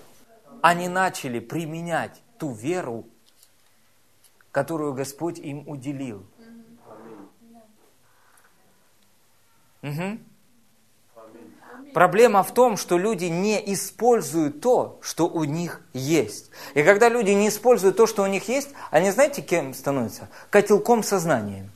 Они 0.63 0.89
начали 0.89 1.39
применять 1.39 2.23
ту 2.39 2.53
веру, 2.53 3.07
которую 4.51 4.95
Господь 4.95 5.39
им 5.39 5.69
уделил. 5.69 6.27
Угу. 9.83 10.19
Проблема 11.95 12.43
в 12.43 12.53
том, 12.53 12.77
что 12.77 12.99
люди 12.99 13.25
не 13.27 13.73
используют 13.73 14.61
то, 14.61 14.99
что 15.03 15.27
у 15.29 15.45
них 15.45 15.81
есть. 15.93 16.51
И 16.75 16.83
когда 16.83 17.09
люди 17.09 17.31
не 17.31 17.49
используют 17.49 17.97
то, 17.97 18.07
что 18.07 18.23
у 18.23 18.27
них 18.27 18.49
есть, 18.49 18.71
они 18.91 19.11
знаете, 19.11 19.43
кем 19.43 19.75
становятся? 19.75 20.29
Котелком 20.51 21.03
сознания. 21.03 21.69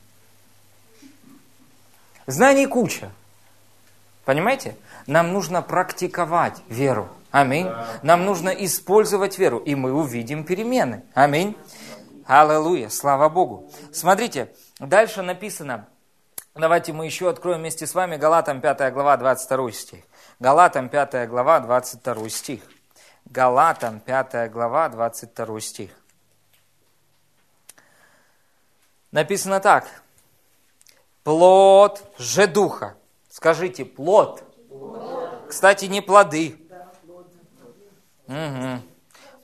Знаний 2.27 2.67
куча. 2.67 3.11
Понимаете? 4.23 4.75
Нам 5.07 5.33
нужно 5.33 5.61
практиковать 5.61 6.61
веру. 6.69 7.09
Аминь. 7.33 7.67
Нам 8.03 8.25
нужно 8.25 8.49
использовать 8.49 9.39
веру, 9.39 9.57
и 9.57 9.73
мы 9.73 9.91
увидим 9.91 10.45
перемены. 10.45 11.03
Аминь. 11.15 11.57
Аллилуйя. 12.27 12.89
Слава 12.89 13.27
Богу. 13.27 13.71
Смотрите, 13.91 14.53
дальше 14.79 15.23
написано, 15.23 15.87
Давайте 16.53 16.93
мы 16.93 17.07
еще 17.07 17.31
откроем 17.31 17.61
вместе 17.61 17.87
с 17.87 17.95
вами 17.95 18.17
Галатам 18.17 18.61
5 18.61 18.93
глава 18.93 19.17
22 19.17 19.71
стих. 19.71 20.03
Галатам 20.39 20.89
5 20.89 21.27
глава 21.27 21.59
22 21.59 22.29
стих. 22.29 22.61
Галатам 23.25 23.99
5 23.99 24.51
глава 24.51 24.87
22 24.89 25.59
стих. 25.59 25.89
Написано 29.11 29.59
так. 29.59 29.87
Плод 31.23 32.03
же 32.19 32.45
духа. 32.45 32.95
Скажите, 33.27 33.85
плод. 33.85 34.43
плод. 34.69 35.47
Кстати, 35.49 35.85
не 35.85 36.01
плоды. 36.01 36.62
Угу. 38.27 38.81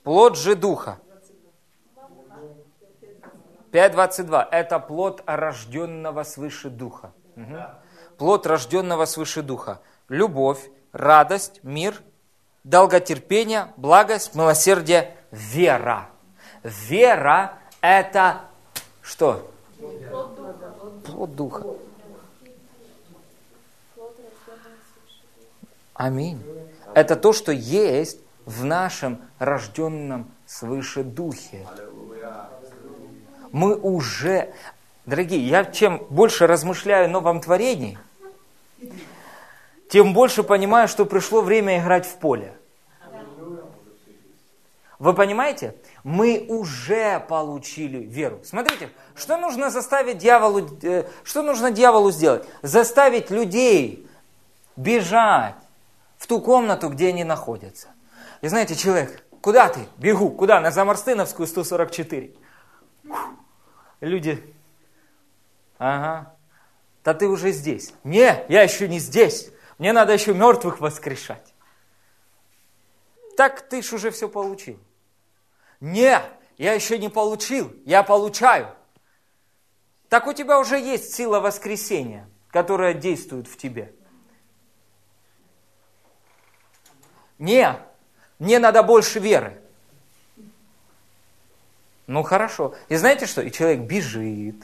Плод 0.04 0.38
же 0.38 0.56
духа. 0.56 1.00
5.22. 3.72 4.48
Это 4.52 4.80
плод 4.80 5.22
рожденного 5.26 6.24
свыше 6.24 6.70
духа. 6.70 7.12
Угу. 7.36 7.58
Плод 8.18 8.48
рожденного 8.48 9.06
свыше 9.06 9.42
духа. 9.42 9.82
Любовь, 10.08 10.70
радость, 10.92 11.60
мир, 11.64 12.02
долготерпение, 12.64 13.72
благость, 13.78 14.36
милосердие, 14.36 15.16
вера. 15.32 16.10
Вера– 16.64 17.60
это 17.82 18.42
что? 19.02 19.50
Плод 21.06 21.36
духа. 21.36 21.64
Аминь. 25.94 26.42
Это 26.96 27.16
то, 27.16 27.34
что 27.34 27.52
есть 27.52 28.20
в 28.46 28.66
нашем 28.66 29.22
рожденном 29.38 30.32
свыше 30.46 31.04
духе 31.04 31.68
мы 33.52 33.76
уже, 33.76 34.54
дорогие, 35.06 35.48
я 35.48 35.66
чем 35.66 36.06
больше 36.10 36.48
размышляю 36.48 37.06
о 37.06 37.10
новом 37.10 37.42
творении, 37.42 37.98
тем 39.90 40.14
больше 40.14 40.44
понимаю, 40.44 40.88
что 40.88 41.06
пришло 41.06 41.42
время 41.42 41.80
играть 41.80 42.06
в 42.06 42.16
поле. 42.16 42.54
Вы 45.00 45.14
понимаете? 45.14 45.76
Мы 46.04 46.46
уже 46.50 47.22
получили 47.22 48.00
веру. 48.00 48.42
Смотрите, 48.44 48.90
что 49.16 49.38
нужно 49.38 49.70
заставить 49.70 50.18
дьяволу, 50.18 50.68
э, 50.82 51.06
что 51.24 51.42
нужно 51.42 51.72
дьяволу 51.72 52.12
сделать? 52.12 52.46
Заставить 52.62 53.30
людей 53.30 54.06
бежать 54.76 55.56
в 56.18 56.28
ту 56.28 56.42
комнату, 56.42 56.90
где 56.90 57.10
они 57.10 57.24
находятся. 57.24 57.88
И 58.42 58.48
знаете, 58.48 58.76
человек, 58.76 59.24
куда 59.42 59.70
ты? 59.70 59.82
Бегу. 59.98 60.32
Куда? 60.32 60.60
На 60.60 60.72
Замарстыновскую 60.72 61.48
144 61.48 62.34
люди, 64.02 64.54
ага, 65.78 66.36
да 67.04 67.14
ты 67.14 67.28
уже 67.28 67.52
здесь. 67.52 67.94
Не, 68.04 68.46
я 68.50 68.62
еще 68.62 68.88
не 68.88 69.00
здесь. 69.00 69.52
Мне 69.78 69.94
надо 69.94 70.14
еще 70.14 70.34
мертвых 70.34 70.80
воскрешать. 70.80 71.54
Так 73.38 73.62
ты 73.70 73.82
ж 73.82 73.94
уже 73.94 74.12
все 74.12 74.28
получил. 74.28 74.80
Не, 75.80 76.22
я 76.58 76.74
еще 76.74 76.98
не 76.98 77.10
получил, 77.10 77.74
я 77.86 78.04
получаю. 78.04 78.76
Так 80.10 80.28
у 80.28 80.34
тебя 80.34 80.60
уже 80.60 80.78
есть 80.78 81.14
сила 81.14 81.40
воскресения, 81.40 82.30
которая 82.50 82.94
действует 82.94 83.48
в 83.48 83.56
тебе. 83.56 83.94
Не, 87.38 87.80
мне 88.40 88.60
надо 88.60 88.82
больше 88.84 89.20
веры. 89.20 89.58
Ну 92.08 92.24
хорошо. 92.24 92.74
И 92.88 92.96
знаете 92.96 93.28
что? 93.28 93.42
И 93.42 93.52
человек 93.52 93.82
бежит, 93.82 94.56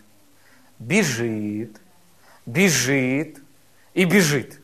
бежит, 0.80 1.80
бежит 2.46 3.38
и 3.94 4.06
бежит. 4.06 4.60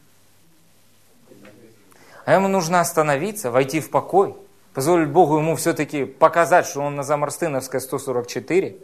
А 2.25 2.33
ему 2.33 2.47
нужно 2.47 2.79
остановиться, 2.79 3.51
войти 3.51 3.79
в 3.81 3.89
покой, 3.89 4.35
позволить 4.73 5.09
Богу 5.09 5.37
ему 5.37 5.55
все-таки 5.55 6.05
показать, 6.05 6.65
что 6.65 6.81
он 6.81 6.95
на 6.95 7.03
Замарстыновской 7.03 7.81
144, 7.81 8.77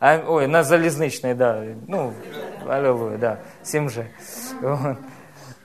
а, 0.00 0.24
ой, 0.26 0.46
на 0.46 0.62
Залезничной, 0.62 1.34
да, 1.34 1.62
ну, 1.86 2.14
аллилуйя, 2.66 3.18
да, 3.18 3.40
7G. 3.64 4.06
Вот. 4.60 4.98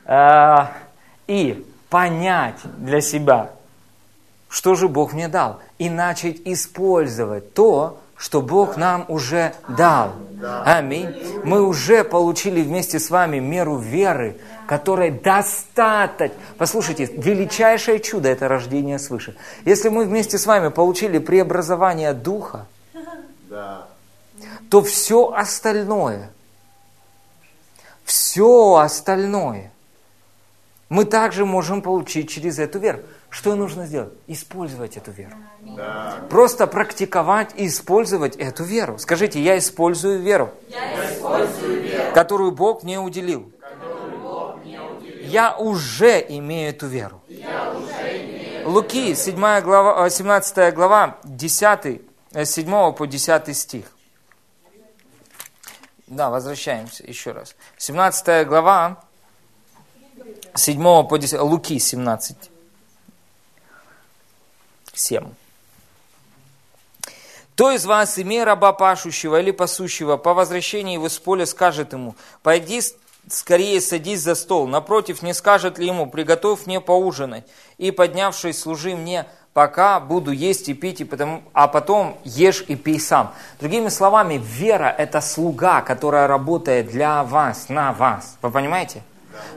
А, 0.05 0.73
и 1.27 1.65
понять 1.89 2.59
для 2.77 2.99
себя, 2.99 3.51
что 4.53 4.75
же 4.75 4.87
Бог 4.87 5.13
мне 5.13 5.27
дал, 5.29 5.61
и 5.79 5.89
начать 5.89 6.37
использовать 6.45 7.55
то, 7.55 7.99
что 8.15 8.39
Бог 8.39 8.77
нам 8.77 9.03
уже 9.07 9.55
дал. 9.67 10.13
Аминь. 10.63 11.41
Мы 11.43 11.63
уже 11.63 12.03
получили 12.03 12.61
вместе 12.61 12.99
с 12.99 13.09
вами 13.09 13.39
меру 13.39 13.77
веры, 13.77 14.37
которая 14.67 15.09
достаточно. 15.09 16.37
Послушайте, 16.59 17.05
величайшее 17.05 17.99
чудо– 17.99 18.29
это 18.29 18.47
рождение 18.47 18.99
свыше. 18.99 19.35
Если 19.65 19.89
мы 19.89 20.05
вместе 20.05 20.37
с 20.37 20.45
вами 20.45 20.67
получили 20.67 21.17
преобразование 21.17 22.13
Духа, 22.13 22.67
то 24.69 24.83
все 24.83 25.33
остальное, 25.33 26.29
все 28.05 28.75
остальное 28.75 29.71
мы 30.93 31.05
также 31.05 31.43
можем 31.43 31.81
получить 31.81 32.29
через 32.29 32.59
эту 32.59 32.77
веру. 32.77 32.99
Что 33.33 33.55
нужно 33.55 33.87
сделать? 33.87 34.13
Использовать 34.27 34.95
эту 34.95 35.09
веру. 35.09 35.35
Да. 35.61 36.19
Просто 36.29 36.67
практиковать 36.67 37.49
и 37.55 37.65
использовать 37.65 38.35
эту 38.35 38.63
веру. 38.63 38.99
Скажите, 38.99 39.41
я 39.41 39.57
использую 39.57 40.19
веру, 40.19 40.51
я 40.69 41.11
использую 41.11 41.81
веру 41.81 42.13
которую 42.13 42.51
Бог 42.51 42.83
мне 42.83 42.99
уделил. 42.99 43.51
Бог 44.21 44.57
мне 44.57 44.79
уделил. 44.79 45.27
Я 45.27 45.57
уже 45.57 46.23
имею 46.29 46.69
эту 46.69 46.85
веру. 46.85 47.21
Имею 47.27 48.69
Луки, 48.69 49.15
7 49.15 49.61
глава, 49.61 50.07
17 50.07 50.57
э, 50.59 50.71
глава, 50.71 51.17
10, 51.23 52.01
7 52.43 52.69
э, 52.71 52.93
по 52.93 53.07
10 53.07 53.57
стих. 53.57 53.85
Да, 56.05 56.29
возвращаемся 56.29 57.03
еще 57.03 57.31
раз. 57.31 57.55
17 57.77 58.47
глава, 58.47 59.03
7 60.53 61.07
по 61.07 61.17
10, 61.17 61.39
Луки 61.41 61.79
17, 61.79 62.51
7. 64.93 65.25
Кто 67.53 67.71
из 67.71 67.85
вас, 67.85 68.17
имея 68.17 68.45
раба 68.45 68.73
пашущего 68.73 69.39
или 69.39 69.51
пасущего, 69.51 70.17
по 70.17 70.33
возвращении 70.33 70.95
его 70.95 71.07
с 71.07 71.19
поля 71.19 71.45
скажет 71.45 71.93
ему, 71.93 72.15
пойди 72.41 72.81
скорее 73.27 73.79
садись 73.79 74.21
за 74.21 74.35
стол. 74.35 74.67
Напротив, 74.67 75.21
не 75.21 75.33
скажет 75.33 75.77
ли 75.77 75.87
ему, 75.87 76.07
приготовь 76.07 76.65
мне 76.65 76.81
поужинать, 76.81 77.45
и, 77.77 77.91
поднявшись, 77.91 78.59
служи 78.59 78.95
мне, 78.95 79.27
пока 79.53 79.99
буду 79.99 80.31
есть 80.31 80.67
и 80.69 80.73
пить, 80.73 81.01
и 81.01 81.05
потому, 81.05 81.43
а 81.53 81.67
потом 81.67 82.17
ешь 82.23 82.65
и 82.67 82.75
пей 82.75 82.99
сам. 82.99 83.33
Другими 83.59 83.89
словами, 83.89 84.41
вера– 84.43 84.93
это 84.97 85.21
слуга, 85.21 85.81
которая 85.81 86.27
работает 86.27 86.87
для 86.87 87.23
вас, 87.23 87.69
на 87.69 87.93
вас. 87.93 88.37
Вы 88.41 88.51
понимаете? 88.51 89.03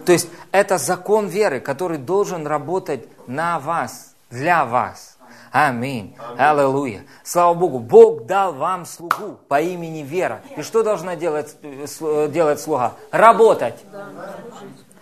То 0.04 0.12
есть, 0.12 0.28
это 0.52 0.78
закон 0.78 1.28
веры, 1.28 1.60
который 1.60 1.98
должен 1.98 2.46
работать 2.46 3.06
на 3.26 3.58
вас, 3.58 4.14
для 4.30 4.64
вас. 4.64 5.15
Аминь. 5.50 6.16
Аллилуйя. 6.36 7.04
Слава 7.22 7.54
Богу. 7.54 7.78
Бог 7.78 8.26
дал 8.26 8.52
вам 8.54 8.84
слугу 8.84 9.38
по 9.48 9.60
имени 9.60 10.02
Вера. 10.02 10.42
И 10.56 10.62
что 10.62 10.82
должна 10.82 11.16
делать, 11.16 11.56
э, 11.62 12.28
делать 12.28 12.60
слуга? 12.60 12.94
Работать. 13.10 13.84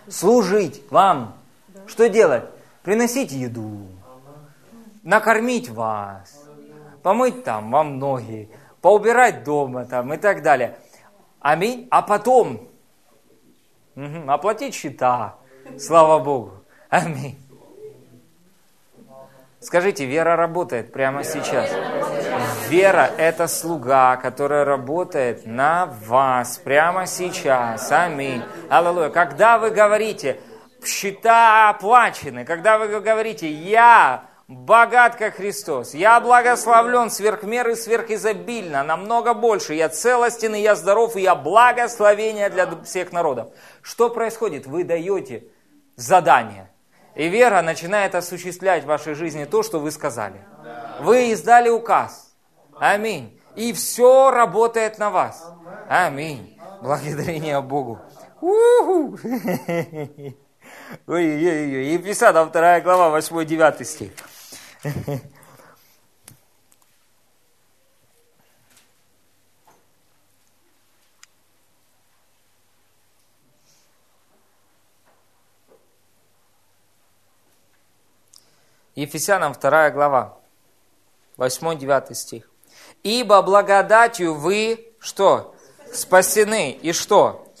Служить 0.07 0.83
вам. 0.91 1.35
Что 1.87 2.09
делать? 2.09 2.43
Приносить 2.83 3.31
еду. 3.31 3.87
Накормить 5.03 5.69
вас. 5.69 6.45
Помыть 7.03 7.43
там 7.43 7.71
вам 7.71 7.99
ноги. 7.99 8.49
Поубирать 8.81 9.43
дома 9.43 9.85
там 9.85 10.13
и 10.13 10.17
так 10.17 10.41
далее. 10.41 10.77
Аминь. 11.39 11.87
А 11.91 12.01
потом 12.01 12.67
оплатить 14.27 14.73
счета. 14.73 15.35
Слава 15.79 16.23
Богу. 16.23 16.53
Аминь. 16.89 17.37
Скажите, 19.65 20.05
вера 20.05 20.35
работает 20.35 20.93
прямо 20.93 21.23
сейчас. 21.23 21.71
Вера– 22.69 23.09
это 23.17 23.47
слуга, 23.47 24.15
которая 24.15 24.63
работает 24.63 25.47
на 25.47 25.87
вас 26.05 26.59
прямо 26.59 27.07
сейчас. 27.07 27.91
Аминь. 27.91 28.43
Аллилуйя. 28.69 29.09
Когда 29.09 29.57
вы 29.57 29.71
говорите, 29.71 30.39
счета 30.85 31.71
оплачены, 31.71 32.45
когда 32.45 32.77
вы 32.77 32.99
говорите, 32.99 33.49
я 33.49 34.25
богат, 34.47 35.15
как 35.15 35.37
Христос, 35.37 35.95
я 35.95 36.19
благословлен 36.19 37.09
сверх 37.09 37.41
меры, 37.41 37.75
сверхизобильно, 37.75 38.83
намного 38.83 39.33
больше, 39.33 39.73
я 39.73 39.89
целостен, 39.89 40.53
и 40.53 40.61
я 40.61 40.75
здоров, 40.75 41.15
и 41.15 41.21
я 41.21 41.33
благословение 41.33 42.51
для 42.51 42.69
всех 42.83 43.11
народов. 43.11 43.47
Что 43.81 44.11
происходит? 44.11 44.67
Вы 44.67 44.83
даете 44.83 45.45
задание– 45.95 46.69
и 47.15 47.29
вера 47.29 47.61
начинает 47.61 48.15
осуществлять 48.15 48.83
в 48.83 48.87
вашей 48.87 49.13
жизни 49.13 49.45
то, 49.45 49.63
что 49.63 49.79
вы 49.79 49.91
сказали. 49.91 50.41
Вы 50.99 51.31
издали 51.31 51.69
указ. 51.69 52.35
Аминь. 52.77 53.39
И 53.55 53.71
все 53.73 54.31
работает 54.31 54.97
на 54.97 55.09
вас. 55.09 55.45
Аминь. 55.87 56.59
Благодарение 56.81 57.61
Богу. 57.61 57.99
Ой-ой-ой. 61.07 61.85
Ефесянам 61.93 62.51
2 62.51 62.81
глава, 62.81 63.17
8-9 63.17 63.83
стих. 63.83 64.11
Ефесянам 78.95 79.53
2 79.53 79.91
глава, 79.91 80.37
8-9 81.37 82.13
стих. 82.13 82.49
«Ибо 83.03 83.41
благодатью 83.41 84.35
вы, 84.35 84.93
что? 84.99 85.53
Спасены. 85.91 86.71
И 86.71 86.93
что? 86.93 87.53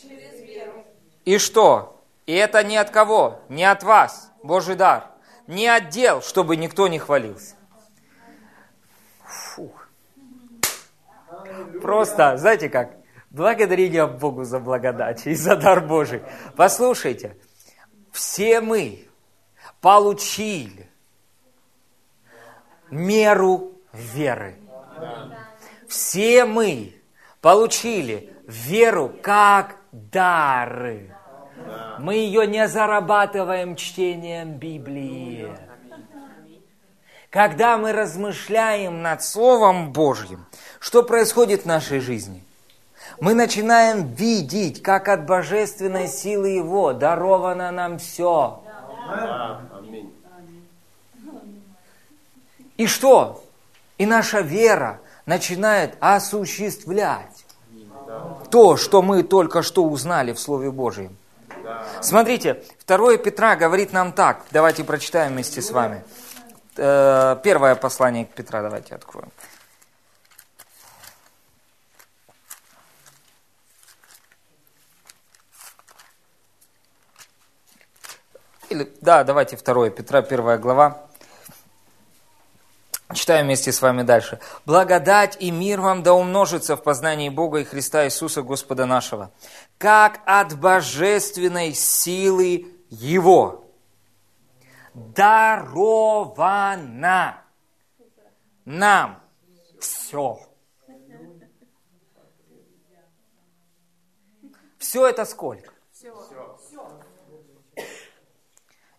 И 1.25 1.37
что? 1.37 2.01
И 2.25 2.33
это 2.33 2.63
не 2.63 2.77
от 2.77 2.89
кого? 2.89 3.41
Не 3.49 3.65
от 3.65 3.83
вас, 3.83 4.31
Божий 4.43 4.75
дар. 4.75 5.11
Не 5.47 5.67
от 5.67 5.89
дел, 5.89 6.21
чтобы 6.21 6.55
никто 6.55 6.87
не 6.87 6.99
хвалился». 6.99 7.55
Фух. 9.25 9.89
Просто, 11.81 12.37
знаете 12.37 12.69
как, 12.69 12.95
благодарение 13.29 14.07
Богу 14.07 14.45
за 14.45 14.59
благодать 14.59 15.27
и 15.27 15.35
за 15.35 15.57
дар 15.57 15.81
Божий. 15.81 16.21
Послушайте, 16.55 17.37
все 18.11 18.61
мы 18.61 19.05
получили 19.81 20.89
меру 22.89 23.71
веры. 23.93 24.55
Все 25.87 26.45
мы 26.45 26.93
получили 27.41 28.33
веру 28.47 29.13
как 29.21 29.77
дары. 29.91 31.15
Мы 31.99 32.15
ее 32.15 32.47
не 32.47 32.67
зарабатываем 32.67 33.75
чтением 33.75 34.53
Библии. 34.57 35.55
Когда 37.29 37.77
мы 37.77 37.91
размышляем 37.91 39.01
над 39.01 39.23
Словом 39.23 39.91
Божьим, 39.91 40.45
что 40.79 41.03
происходит 41.03 41.63
в 41.63 41.65
нашей 41.65 41.99
жизни? 41.99 42.43
Мы 43.19 43.33
начинаем 43.33 44.07
видеть, 44.13 44.81
как 44.81 45.07
от 45.09 45.25
божественной 45.25 46.07
силы 46.07 46.49
Его 46.49 46.93
даровано 46.93 47.71
нам 47.71 47.97
все. 47.97 48.63
И 52.77 52.87
что? 52.87 53.43
И 53.97 54.05
наша 54.05 54.41
вера 54.41 54.99
начинает 55.25 55.95
осуществлять 55.99 57.45
то, 58.51 58.77
что 58.77 59.01
мы 59.01 59.23
только 59.23 59.61
что 59.61 59.85
узнали 59.85 60.33
в 60.33 60.39
Слове 60.39 60.71
Божьем. 60.71 61.17
Смотрите, 62.01 62.63
2 62.85 63.17
Петра 63.17 63.55
говорит 63.55 63.91
нам 63.93 64.11
так. 64.11 64.45
Давайте 64.51 64.83
прочитаем 64.83 65.33
вместе 65.33 65.61
с 65.61 65.71
вами. 65.71 66.03
Э, 66.77 67.37
первое 67.43 67.75
послание 67.75 68.25
к 68.25 68.33
Петра 68.33 68.61
давайте 68.61 68.95
откроем. 68.95 69.31
Или, 78.69 78.91
да, 79.01 79.23
давайте 79.23 79.57
2 79.57 79.89
Петра, 79.89 80.21
первая 80.21 80.57
глава. 80.57 81.04
Читаем 83.13 83.45
вместе 83.45 83.71
с 83.71 83.81
вами 83.81 84.01
дальше. 84.01 84.39
«Благодать 84.65 85.37
и 85.39 85.51
мир 85.51 85.79
вам 85.79 86.01
да 86.01 86.13
умножится 86.13 86.75
в 86.75 86.81
познании 86.81 87.29
Бога 87.29 87.59
и 87.59 87.63
Христа 87.63 88.05
Иисуса 88.05 88.41
Господа 88.41 88.87
нашего, 88.87 89.31
как 89.77 90.21
от 90.25 90.57
божественной 90.57 91.73
силы 91.73 92.65
Его 92.89 93.65
даровано 94.93 96.23
нам 98.65 99.21
все». 99.79 100.39
Все 104.79 105.07
это 105.07 105.25
сколько? 105.25 105.74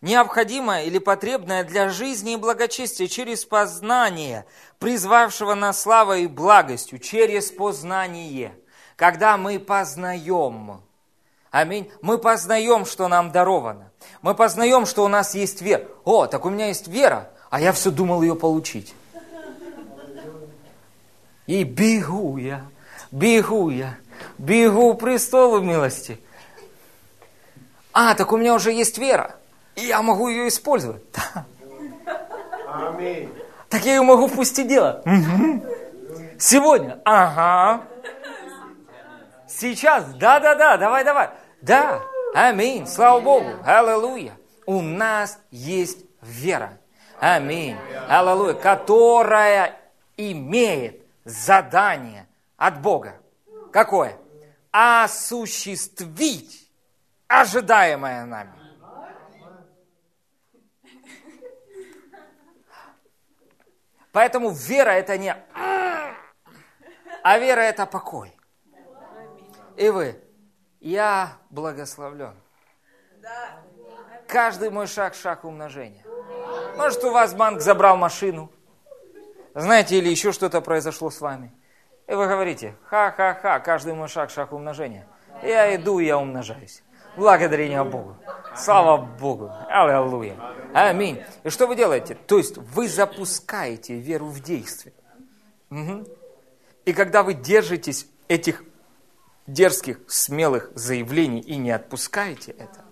Необходимое 0.06 0.84
или 0.84 0.98
потребное 0.98 1.64
для 1.64 1.90
жизни 1.90 2.34
и 2.34 2.36
благочестия 2.36 3.08
через 3.08 3.44
познание, 3.44 4.46
призвавшего 4.78 5.54
нас 5.54 5.82
славой 5.82 6.22
и 6.22 6.26
благостью, 6.28 6.98
через 6.98 7.50
познание. 7.50 8.54
Когда 8.94 9.36
мы 9.36 9.58
познаем, 9.58 10.80
аминь, 11.50 11.90
мы 12.00 12.16
познаем, 12.16 12.86
что 12.86 13.08
нам 13.08 13.32
даровано. 13.32 13.90
Мы 14.22 14.34
познаем, 14.34 14.86
что 14.86 15.04
у 15.04 15.08
нас 15.08 15.34
есть 15.34 15.60
вера. 15.60 15.84
О, 16.04 16.26
так 16.26 16.46
у 16.46 16.50
меня 16.50 16.68
есть 16.68 16.88
вера, 16.88 17.30
а 17.50 17.60
я 17.60 17.72
все 17.72 17.90
думал 17.90 18.22
ее 18.22 18.36
получить. 18.36 18.94
И 21.46 21.62
бегу 21.64 22.38
я, 22.38 22.64
бегу 23.10 23.70
я, 23.70 23.96
бегу 24.38 24.94
престолу 24.94 25.60
милости. 25.60 26.18
А, 27.92 28.14
так 28.14 28.32
у 28.32 28.36
меня 28.36 28.54
уже 28.54 28.72
есть 28.72 28.98
вера. 28.98 29.36
И 29.76 29.82
я 29.82 30.02
могу 30.02 30.28
ее 30.28 30.48
использовать. 30.48 31.02
Аминь. 32.68 33.32
Так 33.68 33.84
я 33.84 33.94
ее 33.96 34.02
могу 34.02 34.28
пустить 34.28 34.68
дело. 34.68 35.02
Угу. 35.04 35.64
Сегодня. 36.38 37.00
Ага. 37.04 37.84
Сейчас. 39.48 40.04
Да, 40.14 40.40
да, 40.40 40.54
да. 40.54 40.76
Давай, 40.76 41.04
давай. 41.04 41.30
Да. 41.62 42.00
Аминь. 42.34 42.86
Слава 42.86 43.20
Богу. 43.20 43.50
Аллилуйя. 43.64 44.36
У 44.66 44.82
нас 44.82 45.38
есть 45.50 46.04
вера. 46.22 46.78
Аминь. 47.20 47.76
Аллилуйя. 48.08 48.54
Которая 48.54 49.76
имеет 50.16 51.02
задание 51.24 52.26
от 52.56 52.80
Бога. 52.80 53.14
Какое? 53.72 54.16
осуществить 54.76 56.68
ожидаемое 57.28 58.26
нами. 58.26 58.52
Поэтому 64.16 64.48
вера 64.48 64.92
это 64.92 65.18
не 65.18 65.36
а 67.22 67.38
вера 67.38 67.60
это 67.60 67.84
покой. 67.84 68.34
И 69.76 69.90
вы, 69.90 70.18
я 70.80 71.32
благословлен. 71.50 72.34
Каждый 74.26 74.70
мой 74.70 74.86
шаг– 74.86 75.14
шаг 75.22 75.44
умножения. 75.44 76.02
Может, 76.78 77.04
у 77.04 77.10
вас 77.10 77.34
банк 77.34 77.60
забрал 77.60 77.98
машину, 77.98 78.50
знаете, 79.54 79.98
или 79.98 80.08
еще 80.08 80.32
что-то 80.32 80.62
произошло 80.62 81.10
с 81.10 81.20
вами. 81.20 81.52
И 82.06 82.14
вы 82.14 82.26
говорите, 82.26 82.74
ха-ха-ха, 82.86 83.60
каждый 83.60 83.92
мой 83.92 84.08
шаг– 84.08 84.30
шаг 84.30 84.54
умножения. 84.54 85.06
Я 85.42 85.76
иду, 85.76 85.98
я 85.98 86.16
умножаюсь. 86.16 86.82
Благодарение 87.18 87.84
Богу. 87.84 88.16
Слава 88.54 88.96
Богу. 88.96 89.52
Аллилуйя. 89.68 90.36
Аминь. 90.74 91.20
И 91.44 91.50
что 91.50 91.66
вы 91.66 91.76
делаете? 91.76 92.16
То 92.26 92.38
есть 92.38 92.56
вы 92.56 92.88
запускаете 92.88 93.94
веру 93.94 94.26
в 94.26 94.40
действие. 94.40 94.94
Угу. 95.70 96.06
И 96.84 96.92
когда 96.92 97.22
вы 97.22 97.34
держитесь 97.34 98.06
этих 98.28 98.62
дерзких, 99.46 100.00
смелых 100.06 100.70
заявлений 100.74 101.40
и 101.40 101.56
не 101.56 101.70
отпускаете 101.70 102.52
это, 102.52 102.84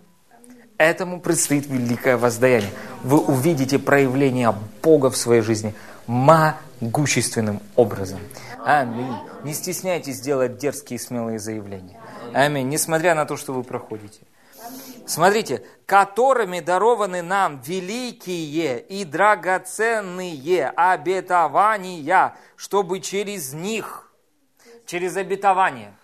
этому 0.78 1.20
предстоит 1.20 1.66
великое 1.66 2.16
воздаяние. 2.16 2.70
Вы 3.02 3.20
увидите 3.20 3.78
проявление 3.78 4.54
Бога 4.82 5.10
в 5.10 5.16
своей 5.16 5.42
жизни 5.42 5.74
могущественным 6.06 7.60
образом. 7.76 8.18
Аминь. 8.64 9.14
Не 9.44 9.54
стесняйтесь 9.54 10.20
делать 10.20 10.58
дерзкие 10.58 10.96
и 10.96 11.00
смелые 11.00 11.38
заявления. 11.38 12.00
Аминь. 12.32 12.68
Несмотря 12.68 13.14
на 13.14 13.24
то, 13.26 13.37
что 13.37 13.52
вы 13.52 13.62
проходите. 13.62 14.20
Смотрите, 15.07 15.67
которыми 15.85 16.61
дарованы 16.61 17.23
нам 17.23 17.61
великие 17.61 18.81
и 18.81 19.05
драгоценные 19.05 20.71
обетования, 20.71 22.37
чтобы 22.57 23.01
через 23.01 23.53
них, 23.53 24.11
через 24.87 25.17
обетование, 25.17 25.95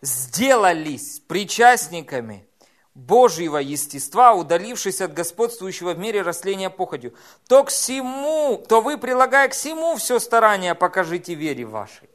сделались 0.00 1.20
причастниками 1.20 2.46
Божьего 2.94 3.58
естества, 3.58 4.32
удалившись 4.34 5.00
от 5.00 5.12
господствующего 5.12 5.94
в 5.94 5.98
мире 5.98 6.22
растления 6.22 6.70
походью, 6.70 7.14
то 7.48 7.64
к 7.64 7.68
всему, 7.68 8.64
то 8.68 8.80
вы, 8.80 8.96
прилагая 8.96 9.48
к 9.48 9.52
всему 9.52 9.96
все 9.96 10.18
старание, 10.18 10.74
покажите 10.74 11.34
вере 11.34 11.64
вашей. 11.64 12.10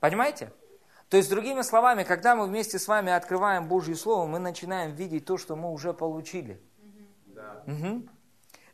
Понимаете? 0.00 0.52
То 1.12 1.18
есть, 1.18 1.28
другими 1.28 1.60
словами, 1.60 2.04
когда 2.04 2.34
мы 2.34 2.46
вместе 2.46 2.78
с 2.78 2.88
вами 2.88 3.12
открываем 3.12 3.66
Божье 3.66 3.94
Слово, 3.96 4.26
мы 4.26 4.38
начинаем 4.38 4.94
видеть 4.94 5.26
то, 5.26 5.36
что 5.36 5.56
мы 5.56 5.70
уже 5.70 5.92
получили. 5.92 6.58
Да. 7.26 7.62
Угу. 7.66 8.02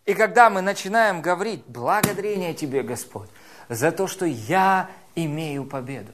И 0.05 0.14
когда 0.14 0.48
мы 0.48 0.61
начинаем 0.61 1.20
говорить, 1.20 1.64
благодарение 1.66 2.55
Тебе, 2.55 2.85
Господь, 2.85 3.29
за 3.68 3.90
то, 3.90 4.07
что 4.07 4.24
я 4.24 4.88
имею 5.16 5.64
победу, 5.64 6.12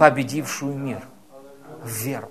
победившую 0.00 0.76
мир, 0.76 1.00
веру. 1.84 2.28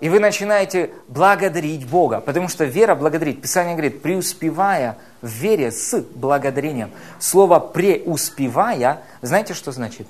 И 0.00 0.08
вы 0.08 0.18
начинаете 0.18 0.90
благодарить 1.06 1.88
Бога, 1.88 2.20
потому 2.20 2.48
что 2.48 2.64
вера 2.64 2.96
благодарит. 2.96 3.40
Писание 3.42 3.74
говорит, 3.74 4.02
преуспевая 4.02 4.98
в 5.22 5.28
вере 5.28 5.70
с 5.70 6.00
благодарением. 6.00 6.90
Слово 7.20 7.60
преуспевая, 7.60 9.04
знаете, 9.22 9.54
что 9.54 9.70
значит? 9.70 10.08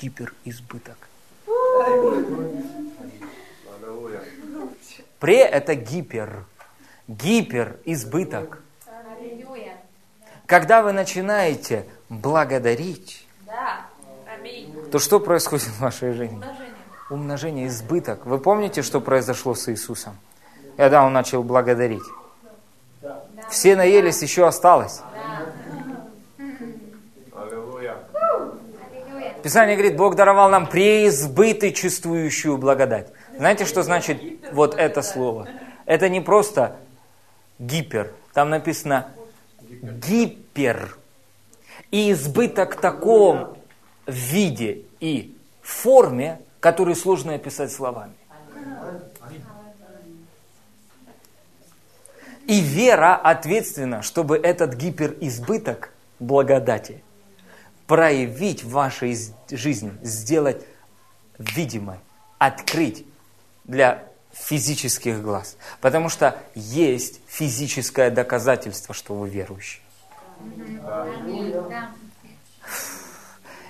Гиперизбыток. 0.00 0.96
Пре– 5.18 5.40
это 5.42 5.74
гипер. 5.74 6.44
Гиперизбыток. 7.06 8.62
Когда 10.46 10.82
вы 10.82 10.92
начинаете 10.92 11.86
благодарить, 12.08 13.26
то 14.90 14.98
что 14.98 15.20
происходит 15.20 15.66
в 15.66 15.80
вашей 15.80 16.12
жизни? 16.14 16.34
Умножение. 16.36 16.74
Умножение, 17.10 17.66
избыток. 17.68 18.24
Вы 18.24 18.38
помните, 18.38 18.82
что 18.82 19.00
произошло 19.00 19.54
с 19.54 19.68
Иисусом? 19.68 20.16
Когда 20.76 21.04
Он 21.04 21.12
начал 21.12 21.42
благодарить. 21.42 22.02
Да. 23.02 23.22
Все 23.50 23.76
наелись, 23.76 24.22
еще 24.22 24.46
осталось. 24.46 25.02
Писание 29.42 29.76
говорит, 29.76 29.96
Бог 29.96 30.16
даровал 30.16 30.50
нам 30.50 30.66
преизбыточествующую 30.66 32.58
благодать. 32.58 33.08
Знаете, 33.36 33.64
что 33.64 33.82
значит 33.82 34.20
вот 34.52 34.74
это 34.74 35.02
слово? 35.02 35.48
Это 35.86 36.08
не 36.08 36.20
просто 36.20 36.76
гипер. 37.58 38.12
Там 38.32 38.50
написано 38.50 39.08
гипер. 39.68 40.96
И 41.90 42.12
избыток 42.12 42.76
таком 42.76 43.56
виде 44.06 44.82
и 45.00 45.36
форме, 45.62 46.40
которую 46.60 46.94
сложно 46.94 47.34
описать 47.34 47.72
словами. 47.72 48.14
И 52.46 52.60
вера 52.60 53.14
ответственна, 53.14 54.02
чтобы 54.02 54.36
этот 54.36 54.74
гиперизбыток 54.74 55.92
благодати 56.18 57.02
проявить 57.90 58.62
в 58.62 58.70
вашей 58.70 59.18
жизни, 59.50 59.92
сделать 60.04 60.64
видимой, 61.38 61.98
открыть 62.38 63.04
для 63.64 64.04
физических 64.32 65.20
глаз. 65.20 65.56
Потому 65.80 66.08
что 66.08 66.38
есть 66.54 67.20
физическое 67.26 68.10
доказательство, 68.10 68.94
что 68.94 69.14
вы 69.14 69.28
верующий 69.28 69.80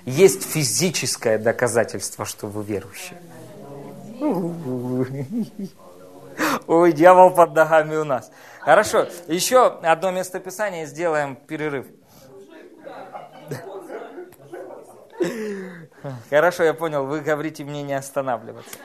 есть 0.05 0.43
физическое 0.43 1.39
доказательство, 1.39 2.23
что 2.25 2.47
вы 2.47 2.63
верующие. 2.63 3.19
Ой, 6.67 6.93
дьявол 6.93 7.31
под 7.31 7.55
ногами 7.55 7.95
у 7.95 8.03
нас. 8.03 8.31
Хорошо, 8.59 9.07
еще 9.27 9.79
одно 9.81 10.11
местописание, 10.11 10.85
сделаем 10.85 11.35
перерыв. 11.35 11.87
Хорошо, 16.29 16.63
я 16.63 16.73
понял, 16.73 17.05
вы 17.05 17.21
говорите 17.21 17.63
мне 17.63 17.83
не 17.83 17.93
останавливаться. 17.93 18.77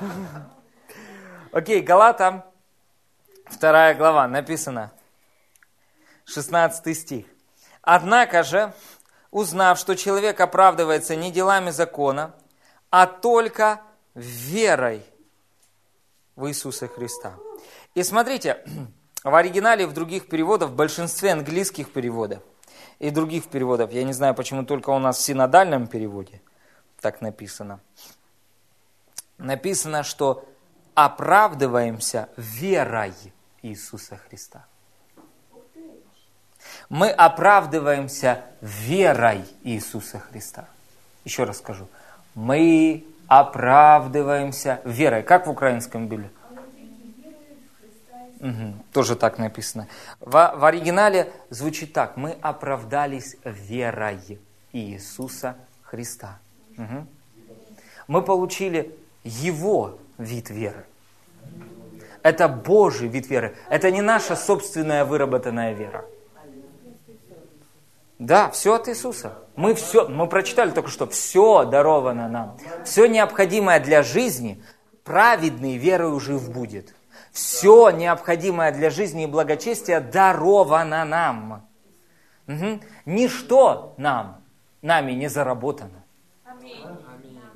Окей, 1.52 1.82
Галатам, 1.82 2.44
вторая 3.46 3.94
глава, 3.94 4.26
написано, 4.28 4.92
16 6.24 6.96
стих. 6.96 7.26
Однако 7.82 8.42
же, 8.42 8.72
узнав, 9.30 9.78
что 9.78 9.96
человек 9.96 10.40
оправдывается 10.40 11.16
не 11.16 11.30
делами 11.30 11.70
закона, 11.70 12.34
а 12.90 13.06
только 13.06 13.80
верой 14.14 15.04
в 16.36 16.48
Иисуса 16.48 16.88
Христа. 16.88 17.34
И 17.94 18.02
смотрите, 18.02 18.64
в 19.24 19.34
оригинале, 19.34 19.86
в 19.86 19.92
других 19.92 20.28
переводах, 20.28 20.70
в 20.70 20.74
большинстве 20.74 21.32
английских 21.32 21.92
переводов 21.92 22.42
и 22.98 23.10
других 23.10 23.48
переводов, 23.48 23.92
я 23.92 24.04
не 24.04 24.12
знаю, 24.12 24.34
почему 24.34 24.64
только 24.64 24.90
у 24.90 24.98
нас 24.98 25.18
в 25.18 25.22
синодальном 25.22 25.86
переводе 25.86 26.40
так 27.00 27.20
написано, 27.20 27.80
написано, 29.38 30.02
что 30.04 30.48
оправдываемся 30.94 32.28
верой 32.36 33.14
Иисуса 33.62 34.16
Христа 34.16 34.66
мы 36.88 37.10
оправдываемся 37.10 38.42
верой 38.60 39.44
Иисуса 39.62 40.18
Христа. 40.18 40.66
Еще 41.24 41.44
раз 41.44 41.58
скажу. 41.58 41.88
Мы 42.34 43.04
оправдываемся 43.28 44.80
верой. 44.84 45.22
Как 45.22 45.46
в 45.46 45.50
украинском 45.50 46.08
были? 46.08 46.30
Угу, 48.42 48.74
тоже 48.92 49.14
так 49.14 49.38
написано. 49.38 49.86
В, 50.18 50.32
в 50.32 50.64
оригинале 50.64 51.32
звучит 51.48 51.92
так. 51.92 52.16
Мы 52.16 52.36
оправдались 52.42 53.36
верой 53.44 54.40
Иисуса 54.72 55.56
Христа. 55.82 56.40
Угу. 56.76 57.06
Мы 58.08 58.22
получили 58.22 58.96
Его 59.22 59.98
вид 60.18 60.50
веры. 60.50 60.84
Это 62.24 62.48
Божий 62.48 63.08
вид 63.08 63.30
веры. 63.30 63.56
Это 63.68 63.92
не 63.92 64.00
наша 64.00 64.34
собственная 64.34 65.04
выработанная 65.04 65.72
вера. 65.72 66.04
Да, 68.18 68.50
все 68.50 68.74
от 68.74 68.88
Иисуса. 68.88 69.38
Мы 69.54 69.74
все, 69.74 70.08
мы 70.08 70.26
прочитали 70.26 70.70
только 70.70 70.90
что, 70.90 71.06
все 71.06 71.64
даровано 71.64 72.28
нам. 72.28 72.56
Все 72.84 73.06
необходимое 73.06 73.78
для 73.78 74.02
жизни, 74.02 74.62
праведный 75.04 75.76
верою 75.76 76.18
жив 76.18 76.50
будет. 76.50 76.94
Все 77.32 77.90
необходимое 77.90 78.72
для 78.72 78.90
жизни 78.90 79.24
и 79.24 79.26
благочестия 79.26 80.00
даровано 80.00 81.04
нам. 81.04 81.66
Угу. 82.46 82.80
Ничто 83.06 83.94
нам, 83.96 84.42
нами 84.82 85.12
не 85.12 85.28
заработано. 85.28 86.04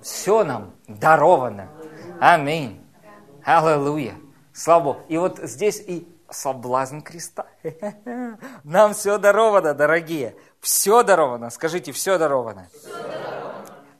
Все 0.01 0.45
нам 0.45 0.73
даровано. 0.89 1.69
Аминь. 2.21 2.81
Аллилуйя. 3.45 4.15
Слава 4.53 4.85
Богу. 4.85 5.01
И 5.09 5.19
вот 5.19 5.39
здесь 5.43 5.83
и 5.87 6.09
соблазн 6.31 7.01
креста. 7.01 7.47
Нам 8.65 8.95
все 8.95 9.19
даровано, 9.19 9.75
дорогие. 9.75 10.35
Все 10.61 11.03
даровано. 11.03 11.51
Скажите, 11.51 11.93
все 11.93 12.19
даровано. 12.19 12.69
Все 12.73 12.89
даровано. 12.93 13.46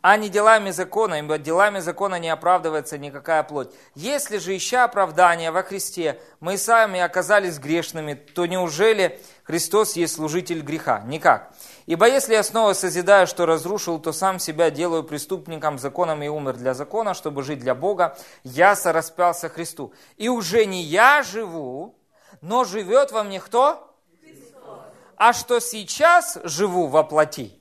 А 0.09 0.17
не 0.19 0.29
делами 0.29 0.71
закона, 0.71 1.19
ибо 1.19 1.37
делами 1.37 1.81
закона 1.81 2.21
не 2.21 2.29
оправдывается 2.29 2.97
никакая 2.97 3.43
плоть. 3.43 3.73
Если 3.97 4.39
же, 4.39 4.57
ища 4.57 4.85
оправдания 4.85 5.51
во 5.51 5.65
Христе, 5.65 6.21
мы 6.39 6.59
сами 6.59 7.01
оказались 7.01 7.59
грешными, 7.59 8.15
то 8.15 8.47
неужели 8.47 9.21
Христос 9.43 9.97
есть 9.97 10.15
служитель 10.15 10.61
греха? 10.61 11.03
Никак. 11.07 11.53
Ибо 11.87 12.07
если 12.07 12.35
я 12.35 12.45
снова 12.45 12.73
созидаю, 12.75 13.27
что 13.27 13.47
разрушил, 13.47 13.99
то 13.99 14.13
сам 14.13 14.39
себя 14.39 14.71
делаю 14.71 15.03
преступником 15.03 15.77
законом 15.77 16.23
и 16.23 16.29
умер 16.29 16.55
для 16.55 16.73
закона, 16.73 17.13
чтобы 17.13 17.43
жить 17.43 17.59
для 17.59 17.75
Бога. 17.75 18.17
Я 18.45 18.77
сораспялся 18.77 19.49
Христу. 19.49 19.93
И 20.17 20.29
уже 20.29 20.67
не 20.67 20.85
я 20.85 21.25
живу, 21.25 21.99
но 22.43 22.63
живет 22.63 23.11
во 23.11 23.25
мне 23.25 23.41
кто? 23.41 23.93
Христос. 24.21 24.79
А 25.17 25.33
что 25.33 25.59
сейчас 25.59 26.39
живу 26.45 26.87
во 26.87 27.03
плоти, 27.03 27.61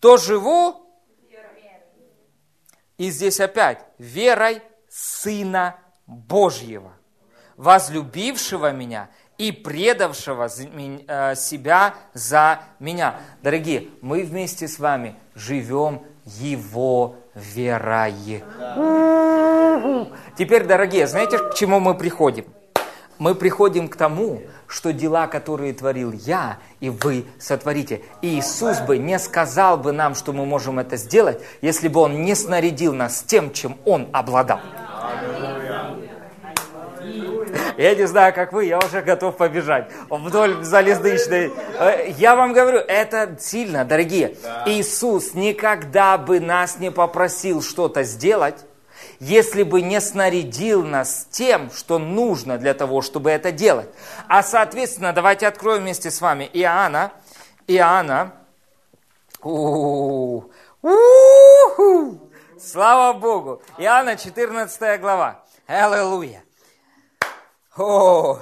то 0.00 0.16
живу, 0.16 0.87
и 2.98 3.10
здесь 3.10 3.40
опять, 3.40 3.78
верой 3.98 4.60
Сына 4.90 5.76
Божьего, 6.06 6.92
возлюбившего 7.56 8.72
меня 8.72 9.08
и 9.38 9.52
предавшего 9.52 10.48
э, 10.48 11.34
себя 11.36 11.94
за 12.12 12.60
меня. 12.80 13.20
Дорогие, 13.42 13.88
мы 14.00 14.24
вместе 14.24 14.66
с 14.66 14.78
вами 14.78 15.14
живем 15.34 16.02
Его 16.24 17.16
верой. 17.34 18.42
Теперь, 20.36 20.64
дорогие, 20.64 21.06
знаете, 21.06 21.38
к 21.38 21.54
чему 21.54 21.78
мы 21.78 21.96
приходим? 21.96 22.46
Мы 23.18 23.34
приходим 23.34 23.88
к 23.88 23.96
тому, 23.96 24.42
что 24.66 24.92
дела, 24.92 25.26
которые 25.26 25.72
творил 25.72 26.12
я, 26.12 26.58
и 26.80 26.88
вы 26.90 27.24
сотворите. 27.38 28.02
И 28.22 28.38
Иисус 28.38 28.80
бы 28.80 28.98
не 28.98 29.18
сказал 29.18 29.76
бы 29.76 29.92
нам, 29.92 30.14
что 30.14 30.32
мы 30.32 30.46
можем 30.46 30.78
это 30.78 30.96
сделать, 30.96 31.40
если 31.60 31.88
бы 31.88 32.00
Он 32.00 32.22
не 32.22 32.34
снарядил 32.34 32.94
нас 32.94 33.24
тем, 33.26 33.52
чем 33.52 33.76
Он 33.84 34.08
обладал. 34.12 34.60
Я 37.76 37.94
не 37.94 38.06
знаю, 38.08 38.34
как 38.34 38.52
вы, 38.52 38.64
я 38.64 38.78
уже 38.78 39.02
готов 39.02 39.36
побежать 39.36 39.88
вдоль 40.10 40.64
залезничной. 40.64 41.52
Э, 41.78 42.10
я 42.18 42.34
вам 42.34 42.52
говорю, 42.52 42.78
это 42.78 43.36
сильно, 43.38 43.84
дорогие. 43.84 44.34
Иисус 44.66 45.34
никогда 45.34 46.18
бы 46.18 46.40
нас 46.40 46.80
не 46.80 46.90
попросил 46.90 47.62
что-то 47.62 48.02
сделать, 48.02 48.56
если 49.20 49.62
бы 49.62 49.82
не 49.82 50.00
снарядил 50.00 50.84
нас 50.84 51.26
тем, 51.30 51.70
что 51.70 51.98
нужно 51.98 52.58
для 52.58 52.74
того, 52.74 53.02
чтобы 53.02 53.30
это 53.30 53.52
делать. 53.52 53.88
А 54.28 54.42
соответственно, 54.42 55.12
давайте 55.12 55.46
откроем 55.46 55.82
вместе 55.82 56.10
с 56.10 56.20
вами 56.20 56.48
Иоанна. 56.52 57.12
Иоанна. 57.66 58.32
У 59.42 60.44
-у 60.82 60.98
-у 61.78 62.18
Слава 62.60 63.12
Богу! 63.12 63.62
Иоанна 63.78 64.16
14 64.16 65.00
глава. 65.00 65.44
Аллилуйя. 65.66 66.42
О, 67.76 68.40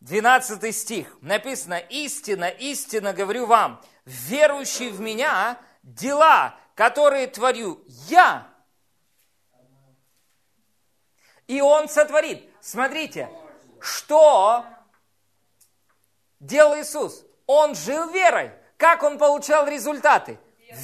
12 0.00 0.74
стих. 0.74 1.16
Написано, 1.20 1.78
истина, 1.78 2.48
истина 2.48 3.12
говорю 3.12 3.44
вам, 3.44 3.80
верующий 4.06 4.90
в 4.90 5.00
меня, 5.00 5.58
дела, 5.82 6.54
которые 6.74 7.26
творю 7.26 7.80
я, 8.08 8.47
и 11.48 11.60
он 11.60 11.88
сотворит. 11.88 12.48
Смотрите, 12.60 13.28
что 13.80 14.64
делал 16.38 16.78
Иисус? 16.78 17.24
Он 17.46 17.74
жил 17.74 18.10
верой. 18.10 18.52
Как 18.76 19.02
он 19.02 19.18
получал 19.18 19.66
результаты? 19.66 20.38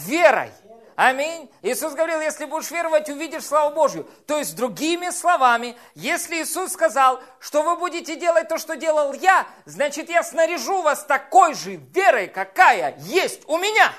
Верой. 0.07 0.51
Аминь. 0.97 1.51
Иисус 1.63 1.93
говорил, 1.95 2.21
если 2.21 2.45
будешь 2.45 2.71
веровать, 2.71 3.09
увидишь 3.09 3.45
славу 3.45 3.75
Божью. 3.75 4.09
То 4.27 4.39
есть, 4.39 4.57
другими 4.57 5.11
словами, 5.11 5.77
если 5.95 6.43
Иисус 6.43 6.73
сказал, 6.73 7.21
что 7.41 7.63
вы 7.63 7.77
будете 7.77 8.17
делать 8.17 8.49
то, 8.49 8.59
что 8.59 8.77
делал 8.77 9.13
я, 9.13 9.47
значит, 9.65 10.09
я 10.09 10.23
снаряжу 10.23 10.83
вас 10.83 11.05
такой 11.05 11.55
же 11.55 11.77
верой, 11.77 12.29
какая 12.29 12.97
есть 12.99 13.43
у 13.49 13.59
меня. 13.59 13.93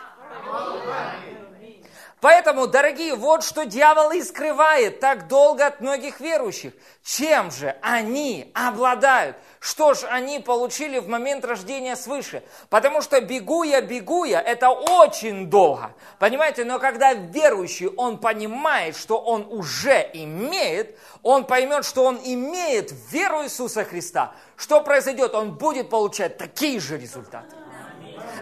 Поэтому, 2.25 2.65
дорогие, 2.65 3.13
вот 3.13 3.43
что 3.43 3.67
дьявол 3.67 4.09
и 4.09 4.23
скрывает 4.23 4.99
так 4.99 5.27
долго 5.27 5.67
от 5.67 5.79
многих 5.79 6.19
верующих. 6.19 6.73
Чем 7.03 7.51
же 7.51 7.75
они 7.83 8.49
обладают? 8.55 9.38
Что 9.59 9.93
же 9.93 10.07
они 10.07 10.39
получили 10.39 10.97
в 10.97 11.07
момент 11.07 11.45
рождения 11.45 11.95
свыше? 11.95 12.41
Потому 12.71 13.01
что 13.01 13.21
бегу 13.21 13.61
я, 13.61 13.79
бегу 13.81 14.23
я, 14.23 14.41
это 14.41 14.71
очень 14.71 15.51
долго. 15.51 15.93
Понимаете, 16.17 16.65
но 16.65 16.79
когда 16.79 17.13
верующий, 17.13 17.89
он 17.89 18.17
понимает, 18.17 18.97
что 18.97 19.19
он 19.19 19.45
уже 19.47 20.09
имеет, 20.13 20.97
он 21.21 21.45
поймет, 21.45 21.85
что 21.85 22.05
он 22.05 22.19
имеет 22.23 22.91
веру 23.11 23.43
Иисуса 23.43 23.83
Христа, 23.83 24.33
что 24.57 24.81
произойдет? 24.81 25.35
Он 25.35 25.51
будет 25.51 25.91
получать 25.91 26.39
такие 26.39 26.79
же 26.79 26.97
результаты. 26.97 27.55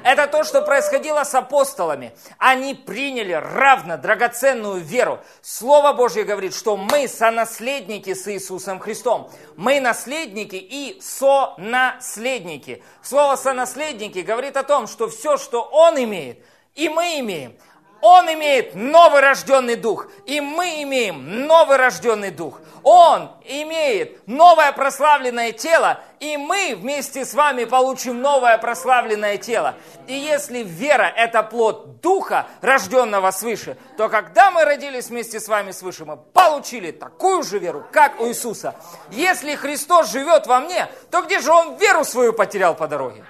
Это 0.04 0.28
то, 0.28 0.44
что 0.44 0.62
происходило 0.62 1.24
с 1.24 1.34
апостолами. 1.34 2.14
Они 2.38 2.74
приняли 2.74 3.34
равно 3.34 3.98
драгоценную 3.98 4.82
веру. 4.82 5.20
Слово 5.42 5.94
Божье 5.94 6.24
говорит, 6.24 6.54
что 6.56 6.78
мы 6.78 7.08
сонаследники 7.08 8.14
с 8.14 8.28
Иисусом 8.28 8.80
Христом. 8.80 9.32
Мы 9.56 9.80
наследники 9.80 10.56
и 10.56 11.00
сонаследники. 11.02 12.84
Слово 13.02 13.36
сонаследники 13.36 14.20
говорит 14.20 14.58
о 14.58 14.64
том, 14.64 14.88
что 14.88 15.08
все, 15.10 15.38
что 15.38 15.62
Он 15.64 16.02
имеет, 16.04 16.46
и 16.76 16.90
мы 16.90 17.20
имеем. 17.20 17.56
Он 18.06 18.30
имеет 18.34 18.76
новый 18.76 19.22
рожденный 19.22 19.78
дух, 19.78 20.08
и 20.26 20.42
мы 20.42 20.84
имеем 20.84 21.48
новый 21.48 21.78
рожденный 21.78 22.32
дух. 22.32 22.60
Он 22.84 23.32
имеет 23.46 24.28
новое 24.28 24.74
прославленное 24.74 25.54
тело, 25.54 26.02
и 26.20 26.36
мы 26.36 26.76
вместе 26.76 27.24
с 27.24 27.34
вами 27.34 27.64
получим 27.64 28.22
новое 28.22 28.58
прославленное 28.58 29.38
тело. 29.38 29.76
И 30.06 30.14
если 30.16 30.64
вера– 30.64 31.14
это 31.16 31.44
плод 31.44 32.02
духа, 32.02 32.48
рожденного 32.60 33.32
свыше, 33.32 33.78
то 33.96 34.10
когда 34.10 34.52
мы 34.52 34.66
родились 34.66 35.08
вместе 35.08 35.40
с 35.40 35.48
вами 35.48 35.72
свыше, 35.72 36.04
мы 36.04 36.18
получили 36.18 36.92
такую 36.92 37.42
же 37.44 37.58
веру, 37.58 37.86
как 37.90 38.20
у 38.20 38.28
Иисуса. 38.28 38.76
Если 39.12 39.56
Христос 39.56 40.12
живет 40.12 40.46
во 40.46 40.60
мне, 40.60 40.90
то 41.10 41.22
где 41.22 41.40
же 41.40 41.54
Он 41.54 41.78
веру 41.78 42.04
свою 42.04 42.34
потерял 42.34 42.76
по 42.76 42.90
дороге? 42.90 43.24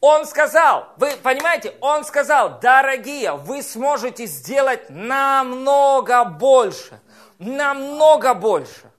Он 0.00 0.26
сказал, 0.26 0.88
вы 0.96 1.12
понимаете, 1.22 1.74
он 1.80 2.04
сказал, 2.04 2.58
дорогие, 2.58 3.32
вы 3.32 3.62
сможете 3.62 4.24
сделать 4.26 4.88
намного 4.88 6.24
больше, 6.24 7.00
намного 7.38 8.32
больше. 8.34 8.90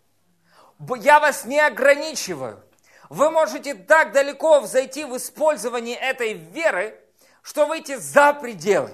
Я 0.97 1.19
вас 1.19 1.45
не 1.45 1.59
ограничиваю. 1.59 2.63
Вы 3.09 3.29
можете 3.31 3.73
так 3.73 4.13
далеко 4.13 4.61
взойти 4.61 5.03
в 5.03 5.17
использовании 5.17 5.95
этой 5.95 6.33
веры, 6.33 6.99
что 7.41 7.65
выйти 7.65 7.95
за 7.95 8.33
пределы 8.33 8.91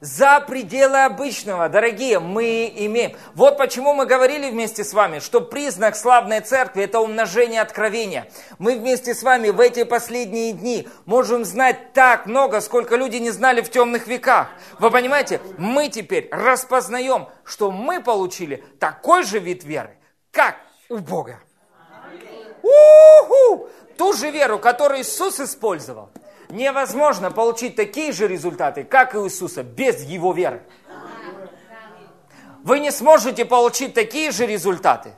за 0.00 0.40
пределы 0.40 1.04
обычного, 1.04 1.68
дорогие, 1.68 2.20
мы 2.20 2.72
имеем. 2.74 3.16
Вот 3.34 3.58
почему 3.58 3.92
мы 3.92 4.06
говорили 4.06 4.50
вместе 4.50 4.82
с 4.82 4.94
вами, 4.94 5.18
что 5.18 5.42
признак 5.42 5.94
славной 5.94 6.40
церкви– 6.40 6.82
это 6.84 7.00
умножение 7.00 7.60
откровения. 7.60 8.30
Мы 8.58 8.78
вместе 8.78 9.14
с 9.14 9.22
вами 9.22 9.50
в 9.50 9.60
эти 9.60 9.84
последние 9.84 10.52
дни 10.52 10.88
можем 11.04 11.44
знать 11.44 11.92
так 11.92 12.26
много, 12.26 12.60
сколько 12.60 12.96
люди 12.96 13.16
не 13.16 13.30
знали 13.30 13.60
в 13.60 13.70
темных 13.70 14.06
веках. 14.06 14.48
Вы 14.78 14.90
понимаете, 14.90 15.40
мы 15.58 15.88
теперь 15.88 16.28
распознаем, 16.32 17.28
что 17.44 17.70
мы 17.70 18.02
получили 18.02 18.64
такой 18.78 19.24
же 19.24 19.38
вид 19.38 19.64
веры, 19.64 19.98
как 20.30 20.56
у 20.88 20.96
Бога. 20.96 21.40
У-ху! 22.62 23.68
Ту 23.98 24.14
же 24.14 24.30
веру, 24.30 24.58
которую 24.58 25.02
Иисус 25.02 25.40
использовал– 25.40 26.08
невозможно 26.50 27.30
получить 27.30 27.76
такие 27.76 28.12
же 28.12 28.28
результаты, 28.28 28.84
как 28.84 29.14
и 29.14 29.18
у 29.18 29.26
Иисуса, 29.26 29.62
без 29.62 30.02
Его 30.02 30.32
веры. 30.32 30.62
Вы 32.62 32.80
не 32.80 32.90
сможете 32.90 33.44
получить 33.44 33.94
такие 33.94 34.30
же 34.30 34.46
результаты. 34.46 35.14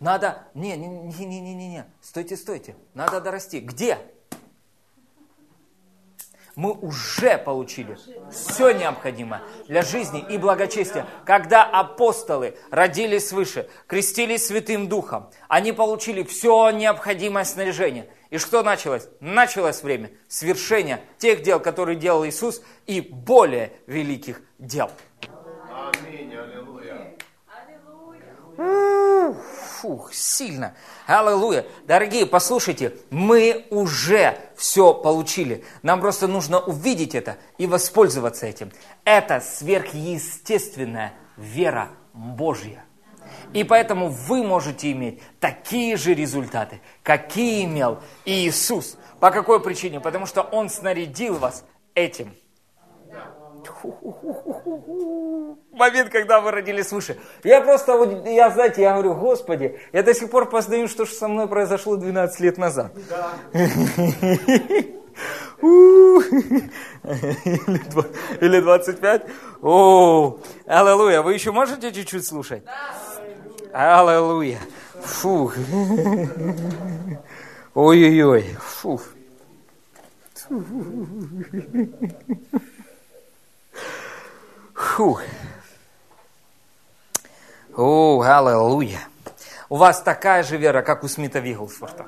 Надо, 0.00 0.48
не, 0.54 0.76
не, 0.76 0.88
не, 0.88 1.40
не, 1.40 1.54
не, 1.54 1.68
не, 1.68 1.84
стойте, 2.00 2.36
стойте, 2.36 2.74
надо 2.92 3.20
дорасти. 3.20 3.60
Где? 3.60 3.98
Мы 6.54 6.72
уже 6.72 7.38
получили 7.38 7.96
все 8.30 8.72
необходимое 8.72 9.42
для 9.68 9.82
жизни 9.82 10.24
и 10.28 10.36
благочестия. 10.36 11.06
Когда 11.24 11.64
апостолы 11.64 12.56
родились 12.70 13.28
свыше, 13.28 13.68
крестились 13.86 14.46
Святым 14.46 14.88
Духом, 14.88 15.30
они 15.48 15.72
получили 15.72 16.22
все 16.22 16.70
необходимое 16.70 17.44
снаряжение. 17.44 18.08
И 18.30 18.38
что 18.38 18.62
началось? 18.62 19.08
Началось 19.20 19.82
время 19.82 20.10
свершения 20.28 21.00
тех 21.18 21.42
дел, 21.42 21.60
которые 21.60 21.96
делал 21.96 22.26
Иисус, 22.26 22.62
и 22.86 23.00
более 23.00 23.72
великих 23.86 24.42
дел. 24.58 24.90
Аминь, 25.70 26.34
аллилуйя. 26.34 27.16
Фух, 29.30 30.12
сильно. 30.12 30.74
Аллилуйя. 31.06 31.66
Дорогие, 31.86 32.26
послушайте, 32.26 32.96
мы 33.10 33.66
уже 33.70 34.38
все 34.56 34.94
получили. 34.94 35.64
Нам 35.82 36.00
просто 36.00 36.26
нужно 36.26 36.60
увидеть 36.60 37.14
это 37.14 37.36
и 37.58 37.66
воспользоваться 37.66 38.46
этим. 38.46 38.72
Это 39.04 39.40
сверхъестественная 39.40 41.14
вера 41.36 41.90
Божья. 42.12 42.84
И 43.52 43.64
поэтому 43.64 44.08
вы 44.08 44.42
можете 44.42 44.92
иметь 44.92 45.20
такие 45.40 45.96
же 45.96 46.14
результаты, 46.14 46.80
какие 47.02 47.64
имел 47.64 48.00
Иисус. 48.24 48.96
По 49.20 49.30
какой 49.30 49.60
причине? 49.60 50.00
Потому 50.00 50.26
что 50.26 50.42
Он 50.42 50.68
снарядил 50.68 51.36
вас 51.36 51.64
этим 51.94 52.34
момент, 55.72 56.10
когда 56.10 56.40
вы 56.40 56.50
родились 56.50 56.88
свыше. 56.88 57.18
Я 57.44 57.60
просто, 57.60 57.96
вот, 57.96 58.26
я, 58.26 58.50
знаете, 58.50 58.82
я 58.82 58.92
говорю, 58.92 59.14
Господи, 59.14 59.78
я 59.92 60.02
до 60.02 60.14
сих 60.14 60.30
пор 60.30 60.48
познаю, 60.48 60.88
что 60.88 61.04
же 61.04 61.12
со 61.12 61.28
мной 61.28 61.48
произошло 61.48 61.96
12 61.96 62.40
лет 62.40 62.58
назад. 62.58 62.92
Или 68.40 68.60
25. 68.60 69.26
О, 69.62 70.38
аллилуйя. 70.66 71.22
Вы 71.22 71.34
еще 71.34 71.52
можете 71.52 71.92
чуть-чуть 71.92 72.26
слушать? 72.26 72.62
Аллилуйя. 73.72 74.58
Фух. 75.02 75.54
Ой-ой-ой. 77.74 78.56
Фух. 78.60 79.02
Фух. 84.82 85.22
О, 87.76 88.20
аллилуйя. 88.20 89.00
У 89.68 89.76
вас 89.76 90.02
такая 90.02 90.42
же 90.42 90.58
вера, 90.58 90.82
как 90.82 91.02
у 91.02 91.08
Смита 91.08 91.38
Вигглсворта. 91.38 92.04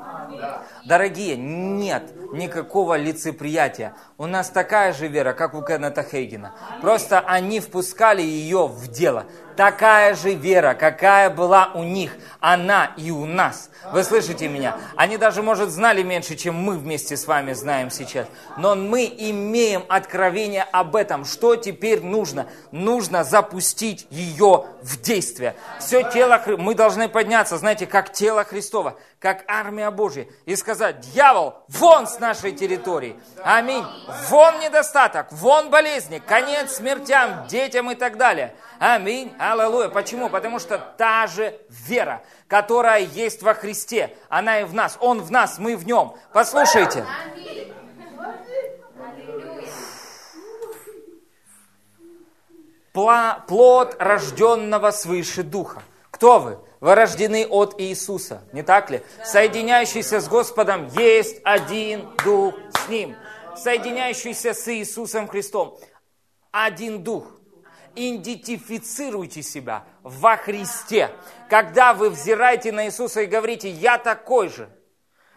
Дорогие, 0.85 1.37
нет 1.37 2.03
никакого 2.33 2.99
лицеприятия. 2.99 3.95
У 4.19 4.27
нас 4.27 4.51
такая 4.51 4.93
же 4.93 5.07
вера, 5.07 5.33
как 5.33 5.55
у 5.55 5.63
Кеннета 5.63 6.03
Хейгена. 6.03 6.53
Просто 6.83 7.21
они 7.21 7.61
впускали 7.61 8.21
ее 8.21 8.67
в 8.67 8.89
дело. 8.89 9.25
Такая 9.57 10.15
же 10.15 10.35
вера, 10.35 10.75
какая 10.75 11.31
была 11.31 11.71
у 11.75 11.83
них, 11.83 12.17
она 12.41 12.93
и 12.97 13.11
у 13.11 13.25
нас. 13.25 13.71
Вы 13.93 14.03
слышите 14.03 14.49
меня? 14.49 14.77
Они 14.97 15.17
даже, 15.17 15.43
может, 15.43 15.71
знали 15.71 16.03
меньше, 16.03 16.37
чем 16.37 16.55
мы 16.57 16.77
вместе 16.77 17.17
с 17.17 17.27
вами 17.27 17.53
знаем 17.53 17.91
сейчас. 17.91 18.27
Но 18.57 18.75
мы 18.75 19.05
имеем 19.05 19.85
откровение 19.89 20.67
об 20.73 20.97
этом. 20.97 21.25
Что 21.25 21.57
теперь 21.57 22.03
нужно? 22.03 22.47
Нужно 22.73 23.25
запустить 23.25 24.07
ее 24.11 24.67
в 24.83 25.01
действие. 25.01 25.55
Все 25.79 26.03
тело, 26.11 26.41
мы 26.59 26.75
должны 26.75 27.09
подняться, 27.09 27.59
знаете, 27.59 27.87
как 27.87 28.13
тело 28.13 28.45
Христова, 28.45 28.99
как 29.19 29.45
армия 29.49 29.91
Божья, 29.91 30.27
и 30.45 30.57
сказать, 30.57 31.01
дьявол, 31.01 31.55
вон 31.69 32.07
с 32.07 32.19
нашей 32.19 32.53
территории. 32.53 33.17
Аминь. 33.43 33.85
Вон 34.29 34.59
недостаток, 34.61 35.29
вон 35.31 35.71
болезни, 35.71 36.21
конец 36.27 36.73
смертям, 36.73 37.47
детям 37.49 37.91
и 37.91 37.95
так 37.95 38.17
далее. 38.17 38.55
Аминь. 38.79 39.33
Аллилуйя. 39.53 39.89
Почему? 39.89 40.31
Потому 40.31 40.59
что 40.59 40.79
та 40.79 41.27
же 41.27 41.59
вера, 41.69 42.23
которая 42.49 43.01
есть 43.01 43.43
во 43.43 43.53
Христе, 43.53 44.17
она 44.31 44.61
и 44.61 44.65
в 44.65 44.73
нас. 44.73 44.97
Он 45.01 45.21
в 45.21 45.31
нас, 45.31 45.59
мы 45.59 45.77
в 45.77 45.87
нем. 45.87 46.15
Послушайте. 46.33 47.05
Плод 52.93 53.97
рожденного 53.99 54.93
свыше 54.93 55.43
Духа. 55.43 55.83
Кто 56.11 56.39
вы? 56.39 56.59
Вы 56.81 56.95
рождены 56.95 57.47
от 57.47 57.81
Иисуса, 57.81 58.43
не 58.53 58.63
так 58.63 58.91
ли? 58.91 59.03
Соединяющийся 59.25 60.21
с 60.21 60.29
Господом 60.29 60.89
есть 60.89 61.41
один 61.45 62.09
Дух 62.25 62.55
с 62.71 62.89
Ним. 62.89 63.17
Соединяющийся 63.57 64.55
с 64.55 64.69
Иисусом 64.73 65.27
Христом. 65.29 65.79
Один 66.53 67.03
Дух 67.03 67.25
идентифицируйте 67.97 69.43
себя 69.43 69.85
во 70.03 70.37
Христе. 70.37 71.11
Когда 71.49 71.95
вы 71.95 72.11
взираете 72.11 72.73
на 72.73 72.87
Иисуса 72.87 73.23
и 73.23 73.27
говорите, 73.27 73.71
я 73.71 73.99
такой 73.99 74.49
же, 74.49 74.69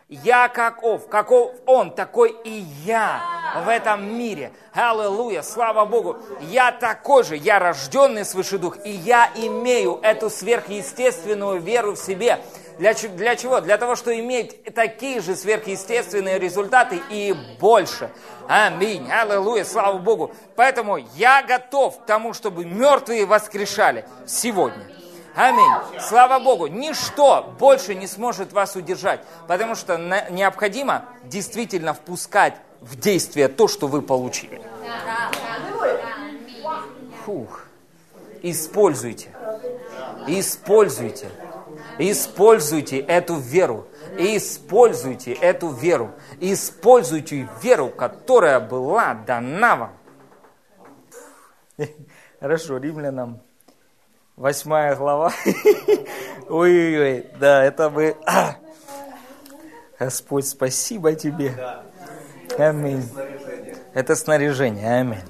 я 0.10 0.47
каков, 0.47 1.10
каков 1.10 1.51
Он, 1.66 1.93
такой 1.93 2.34
и 2.45 2.64
я 2.86 3.22
в 3.66 3.68
этом 3.68 4.18
мире. 4.18 4.53
Аллилуйя, 4.72 5.41
слава 5.41 5.84
Богу. 5.84 6.18
Я 6.39 6.72
такой 6.72 7.24
же, 7.24 7.36
я 7.36 7.60
рожденный 7.60 8.24
свыше 8.24 8.58
дух, 8.58 8.78
и 8.86 8.89
я 8.89 9.30
имею 9.36 9.99
эту 10.01 10.30
сверхъестественную 10.30 11.60
веру 11.60 11.95
в 11.95 11.97
себе. 11.97 12.39
Для, 12.80 12.94
для 12.94 13.36
чего? 13.36 13.60
Для 13.60 13.78
того, 13.78 13.96
чтобы 13.96 14.20
иметь 14.20 14.64
такие 14.74 15.20
же 15.20 15.36
сверхъестественные 15.36 16.40
результаты 16.40 17.02
и 17.10 17.36
больше. 17.60 18.12
Аминь. 18.48 19.12
Аллилуйя. 19.12 19.66
Слава 19.66 19.98
Богу. 19.98 20.32
Поэтому 20.56 20.98
я 21.16 21.42
готов 21.44 22.00
к 22.00 22.06
тому, 22.06 22.34
чтобы 22.34 22.66
мертвые 22.66 23.26
воскрешали 23.26 24.06
сегодня. 24.28 24.84
Аминь. 25.36 25.72
Слава 26.00 26.40
Богу. 26.40 26.68
Ничто 26.68 27.54
больше 27.60 27.96
не 27.96 28.08
сможет 28.08 28.54
вас 28.54 28.76
удержать, 28.76 29.22
потому 29.48 29.76
что 29.76 29.98
необходимо 30.32 31.06
действительно 31.24 31.94
впускать 31.94 32.56
в 32.82 33.00
действие 33.00 33.48
то, 33.48 33.68
что 33.68 33.88
вы 33.88 34.02
получили. 34.02 34.62
Фух. 37.26 37.66
Используйте. 38.42 39.30
Используйте. 40.28 41.30
Используйте 42.00 43.00
эту 43.00 43.36
веру. 43.36 43.88
Используйте 44.18 45.34
эту 45.34 45.70
веру. 45.70 46.12
Используйте 46.39 47.48
веру, 47.62 47.89
которая 47.89 48.60
была 48.60 49.14
дана 49.14 49.76
вам. 49.76 49.98
Хорошо, 52.39 52.78
римлянам. 52.78 53.41
Восьмая 54.36 54.95
глава. 54.95 55.32
Ой-ой-ой, 56.50 57.26
да, 57.39 57.64
это 57.64 57.89
мы... 57.89 58.16
Господь, 60.00 60.48
спасибо 60.48 61.16
тебе. 61.16 61.54
Аминь. 62.58 63.04
Это 63.95 64.16
снаряжение. 64.16 65.00
Аминь. 65.00 65.24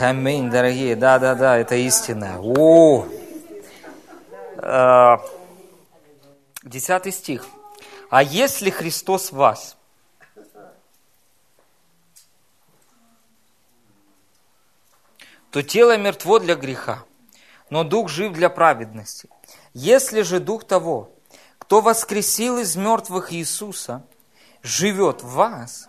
Аминь, 0.00 0.50
дорогие. 0.50 0.96
Да, 0.96 1.20
да, 1.20 1.36
да, 1.36 1.58
это 1.58 1.76
истина. 1.76 2.40
О! 2.40 3.06
Э, 4.62 5.18
десятый 6.62 7.10
стих. 7.10 7.46
А 8.10 8.22
если 8.22 8.70
Христос 8.70 9.32
в 9.32 9.36
вас, 9.36 9.76
то 15.50 15.62
тело 15.62 15.96
мертво 15.96 16.38
для 16.38 16.54
греха, 16.54 17.04
но 17.70 17.82
дух 17.82 18.08
жив 18.08 18.32
для 18.34 18.48
праведности. 18.48 19.28
Если 19.74 20.22
же 20.22 20.38
дух 20.38 20.64
того, 20.64 21.10
кто 21.58 21.80
воскресил 21.80 22.58
из 22.58 22.76
мертвых 22.76 23.32
Иисуса, 23.32 24.06
живет 24.62 25.24
в 25.24 25.30
вас, 25.32 25.88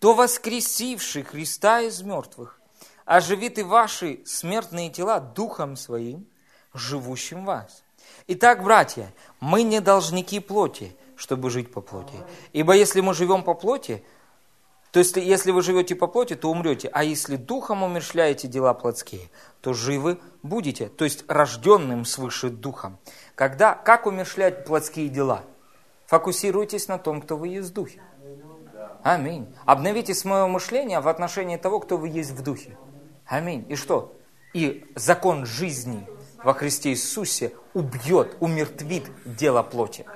то 0.00 0.12
воскресивший 0.12 1.22
Христа 1.22 1.80
из 1.80 2.02
мертвых 2.02 2.60
оживит 3.06 3.58
и 3.58 3.62
ваши 3.62 4.20
смертные 4.26 4.90
тела 4.90 5.18
духом 5.18 5.76
своим– 5.76 6.26
живущим 6.74 7.42
в 7.42 7.46
вас. 7.46 7.82
Итак, 8.26 8.62
братья, 8.62 9.12
мы 9.40 9.62
не 9.62 9.80
должники 9.80 10.40
плоти, 10.40 10.94
чтобы 11.16 11.50
жить 11.50 11.72
по 11.72 11.80
плоти. 11.80 12.16
Ибо 12.52 12.74
если 12.74 13.00
мы 13.00 13.14
живем 13.14 13.42
по 13.42 13.54
плоти, 13.54 14.04
то 14.90 14.98
есть 14.98 15.16
если 15.16 15.50
вы 15.50 15.62
живете 15.62 15.96
по 15.96 16.06
плоти, 16.06 16.34
то 16.34 16.50
умрете. 16.50 16.88
А 16.92 17.02
если 17.02 17.36
духом 17.36 17.82
умершляете 17.82 18.46
дела 18.46 18.74
плотские, 18.74 19.28
то 19.60 19.72
живы 19.72 20.20
будете. 20.42 20.88
То 20.88 21.04
есть 21.04 21.24
рожденным 21.26 22.04
свыше 22.04 22.48
духом. 22.50 22.98
Когда, 23.34 23.74
как 23.74 24.06
умершлять 24.06 24.64
плотские 24.64 25.08
дела? 25.08 25.42
Фокусируйтесь 26.06 26.86
на 26.86 26.98
том, 26.98 27.20
кто 27.20 27.36
вы 27.36 27.48
есть 27.48 27.70
в 27.70 27.72
духе. 27.72 28.00
Аминь. 29.02 29.52
Обновите 29.66 30.14
свое 30.14 30.46
мышление 30.46 31.00
в 31.00 31.08
отношении 31.08 31.56
того, 31.56 31.80
кто 31.80 31.96
вы 31.96 32.08
есть 32.08 32.30
в 32.30 32.42
духе. 32.42 32.78
Аминь. 33.26 33.66
И 33.68 33.74
что? 33.74 34.14
И 34.52 34.86
закон 34.94 35.44
жизни 35.44 36.06
во 36.44 36.54
Христе 36.54 36.90
Иисусе 36.90 37.52
убьет, 37.72 38.36
умертвит 38.40 39.04
дело 39.24 39.62
плоти. 39.62 40.06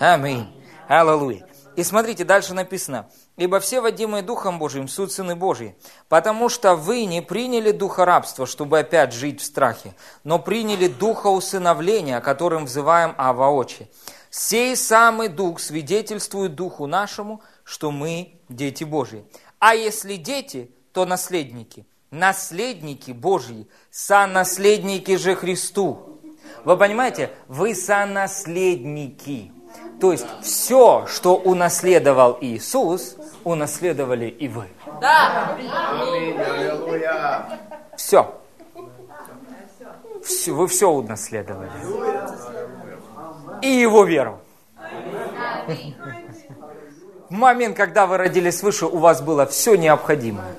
Аминь. 0.00 0.52
Аллилуйя. 0.88 1.46
И 1.76 1.82
смотрите, 1.82 2.24
дальше 2.24 2.54
написано, 2.54 3.10
«Ибо 3.36 3.60
все 3.60 3.82
водимые 3.82 4.22
Духом 4.22 4.58
Божиим 4.58 4.88
суть 4.88 5.12
сыны 5.12 5.36
Божьи, 5.36 5.76
потому 6.08 6.48
что 6.48 6.74
вы 6.74 7.04
не 7.04 7.20
приняли 7.20 7.70
духа 7.70 8.06
рабства, 8.06 8.46
чтобы 8.46 8.78
опять 8.78 9.12
жить 9.12 9.42
в 9.42 9.44
страхе, 9.44 9.94
но 10.24 10.38
приняли 10.38 10.88
духа 10.88 11.26
усыновления, 11.26 12.22
которым 12.22 12.64
взываем 12.64 13.14
Ава 13.18 13.50
Очи. 13.50 13.90
Сей 14.30 14.74
самый 14.74 15.28
дух 15.28 15.60
свидетельствует 15.60 16.54
духу 16.54 16.86
нашему, 16.86 17.42
что 17.62 17.90
мы 17.90 18.40
дети 18.48 18.84
Божьи. 18.84 19.26
А 19.58 19.74
если 19.74 20.16
дети, 20.16 20.70
то 20.92 21.04
наследники, 21.04 21.86
наследники 22.10 23.12
Божьи, 23.12 23.68
сонаследники 23.90 25.16
же 25.16 25.34
Христу». 25.34 26.16
Вы 26.66 26.76
понимаете, 26.76 27.30
вы 27.46 27.76
сонаследники. 27.76 29.52
То 30.00 30.10
есть 30.10 30.26
все, 30.42 31.06
что 31.06 31.36
унаследовал 31.36 32.38
Иисус, 32.40 33.16
унаследовали 33.44 34.26
и 34.26 34.48
вы. 34.48 34.66
Да. 35.00 35.56
Все. 37.96 38.34
все. 40.24 40.52
Вы 40.52 40.66
все 40.66 40.90
унаследовали. 40.90 41.70
И 43.62 43.68
его 43.68 44.02
веру. 44.02 44.40
В 47.28 47.32
момент, 47.32 47.76
когда 47.76 48.08
вы 48.08 48.16
родились 48.16 48.58
свыше, 48.58 48.86
у 48.86 48.98
вас 48.98 49.22
было 49.22 49.46
все 49.46 49.76
необходимое. 49.76 50.52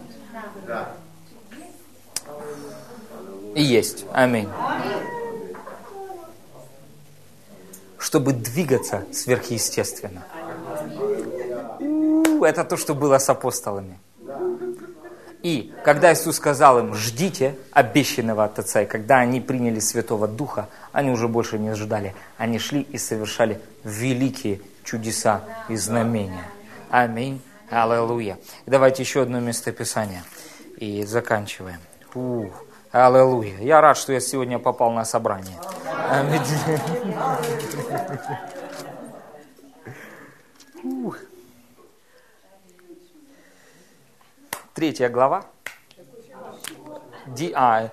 И 3.57 3.63
есть. 3.63 4.05
Аминь. 4.13 4.47
чтобы 8.07 8.31
двигаться 8.31 9.03
сверхъестественно. 9.11 10.23
Это 12.41 12.63
то, 12.63 12.77
что 12.77 12.95
было 12.95 13.17
с 13.17 13.29
апостолами. 13.29 13.99
И 15.43 15.73
когда 15.83 16.13
Иисус 16.13 16.37
сказал 16.37 16.79
им, 16.79 16.93
ждите 16.93 17.57
обещанного 17.71 18.45
от 18.45 18.59
Отца, 18.59 18.83
и 18.83 18.85
когда 18.85 19.17
они 19.17 19.41
приняли 19.41 19.79
Святого 19.79 20.27
Духа, 20.27 20.69
они 20.93 21.11
уже 21.11 21.27
больше 21.27 21.59
не 21.59 21.73
ждали. 21.75 22.15
Они 22.37 22.59
шли 22.59 22.81
и 22.81 22.97
совершали 22.97 23.59
великие 23.83 24.61
чудеса 24.85 25.43
и 25.67 25.75
знамения. 25.75 26.45
Аминь. 26.89 27.41
Аллилуйя. 27.69 28.37
Давайте 28.65 29.03
еще 29.03 29.23
одно 29.23 29.41
местописание. 29.41 30.23
И 30.77 31.03
заканчиваем. 31.03 31.79
Ух. 32.15 32.66
Аллилуйя. 32.91 33.57
Я 33.59 33.81
рад, 33.81 33.97
что 33.97 34.13
я 34.13 34.19
сегодня 34.19 34.59
попал 34.59 34.91
на 34.91 35.03
собрание. 35.05 35.57
Третья 44.73 45.09
глава. 45.09 45.45
Ди... 47.27 47.51
А, 47.55 47.89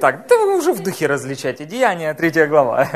так, 0.00 0.26
да 0.26 0.36
вы 0.36 0.58
уже 0.58 0.72
в 0.72 0.82
духе 0.82 1.06
различаете. 1.06 1.64
Деяния, 1.64 2.12
третья 2.14 2.46
глава. 2.46 2.86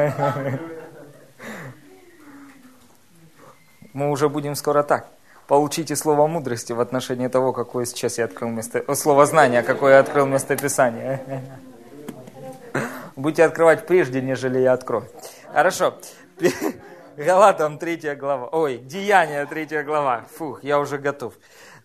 Мы 3.93 4.11
уже 4.11 4.29
будем 4.29 4.55
скоро 4.55 4.83
так. 4.83 5.09
Получите 5.49 5.97
слово 5.97 6.27
мудрости 6.27 6.75
в 6.75 6.81
отношении 6.81 7.27
того, 7.29 7.55
какое 7.55 7.87
сейчас 7.87 8.19
я 8.19 8.27
открыл 8.27 8.51
место... 8.51 8.85
Слово 8.95 9.25
знания, 9.25 9.63
какое 9.63 9.95
я 9.95 10.01
открыл 10.01 10.27
местописание. 10.27 11.43
Будете 13.17 13.45
открывать 13.45 13.87
прежде, 13.87 14.21
нежели 14.21 14.59
я 14.59 14.75
открою. 14.75 15.09
Хорошо. 15.51 15.95
Галатам 17.17 17.79
3 17.79 18.15
глава. 18.17 18.49
Ой, 18.53 18.77
Деяния 18.77 19.47
3 19.47 19.85
глава. 19.85 20.27
Фух, 20.37 20.63
я 20.63 20.79
уже 20.79 20.99
готов. 20.99 21.33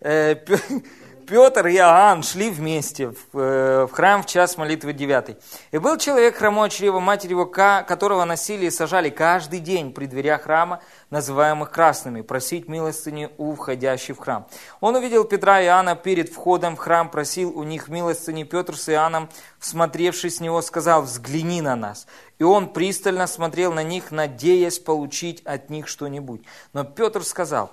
Петр 1.26 1.66
и 1.68 1.76
Иоанн 1.76 2.22
шли 2.22 2.50
вместе 2.50 3.08
в, 3.08 3.38
э, 3.38 3.86
в 3.86 3.92
храм 3.92 4.22
в 4.22 4.26
час 4.26 4.56
молитвы 4.56 4.92
девятый. 4.92 5.36
И 5.70 5.78
был 5.78 5.96
человек 5.96 6.36
хромой 6.36 6.70
чрева, 6.70 7.00
матерь 7.00 7.30
его, 7.30 7.46
которого 7.46 8.24
носили 8.24 8.66
и 8.66 8.70
сажали 8.70 9.10
каждый 9.10 9.60
день 9.60 9.92
при 9.92 10.06
дверях 10.06 10.42
храма, 10.42 10.82
называемых 11.10 11.70
красными, 11.70 12.20
просить 12.20 12.68
милостыни 12.68 13.30
у 13.38 13.54
входящих 13.54 14.16
в 14.16 14.20
храм. 14.20 14.46
Он 14.80 14.96
увидел 14.96 15.24
Петра 15.24 15.60
и 15.60 15.66
Иоанна 15.66 15.96
перед 15.96 16.28
входом 16.28 16.76
в 16.76 16.78
храм, 16.78 17.08
просил 17.08 17.56
у 17.56 17.62
них 17.62 17.88
милостыни. 17.88 18.44
Петр 18.44 18.76
с 18.76 18.88
Иоанном, 18.88 19.30
всмотревшись 19.58 20.38
в 20.38 20.40
него, 20.40 20.60
сказал, 20.62 21.02
взгляни 21.02 21.62
на 21.62 21.76
нас. 21.76 22.06
И 22.38 22.44
он 22.44 22.72
пристально 22.72 23.26
смотрел 23.26 23.72
на 23.72 23.82
них, 23.82 24.10
надеясь 24.10 24.78
получить 24.78 25.42
от 25.44 25.70
них 25.70 25.88
что-нибудь. 25.88 26.42
Но 26.72 26.84
Петр 26.84 27.24
сказал, 27.24 27.72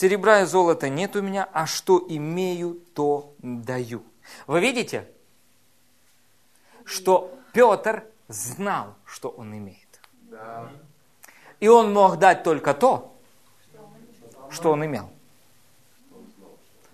Серебра 0.00 0.42
и 0.42 0.44
золота 0.44 0.88
нет 0.88 1.16
у 1.16 1.22
меня, 1.22 1.48
а 1.52 1.66
что 1.66 2.00
имею, 2.08 2.74
то 2.94 3.34
даю. 3.38 4.04
Вы 4.46 4.60
видите, 4.60 5.08
что 6.84 7.36
Петр 7.52 8.04
знал, 8.28 8.94
что 9.04 9.28
он 9.28 9.58
имеет. 9.58 10.00
И 11.58 11.66
он 11.66 11.92
мог 11.92 12.20
дать 12.20 12.44
только 12.44 12.74
то, 12.74 13.12
что 14.50 14.70
он 14.70 14.86
имел. 14.86 15.10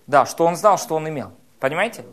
Да, 0.07 0.25
что 0.25 0.47
он 0.47 0.57
знал, 0.57 0.79
что 0.79 0.95
он 0.95 1.07
имел. 1.07 1.31
Понимаете? 1.61 2.07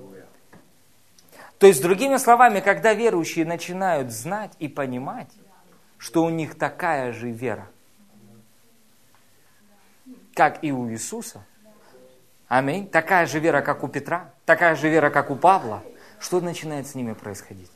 То 1.58 1.68
есть, 1.68 1.82
другими 1.82 2.18
словами, 2.18 2.60
когда 2.60 2.94
верующие 2.94 3.46
начинают 3.46 4.12
знать 4.12 4.52
и 4.60 4.68
понимать, 4.68 5.32
что 5.98 6.26
у 6.26 6.30
них 6.30 6.58
такая 6.58 7.14
же 7.14 7.32
вера– 7.32 7.70
как 10.36 10.64
и 10.64 10.72
у 10.72 10.90
Иисуса. 10.90 11.44
Аминь. 12.48 12.88
Такая 12.88 13.26
же 13.26 13.40
вера, 13.40 13.62
как 13.62 13.84
у 13.84 13.88
Петра, 13.88 14.32
такая 14.46 14.76
же 14.76 14.90
вера, 14.90 15.10
как 15.10 15.30
у 15.30 15.36
Павла. 15.36 15.84
Что 16.20 16.40
начинает 16.40 16.88
с 16.88 16.96
ними 16.96 17.14
происходить? 17.14 17.72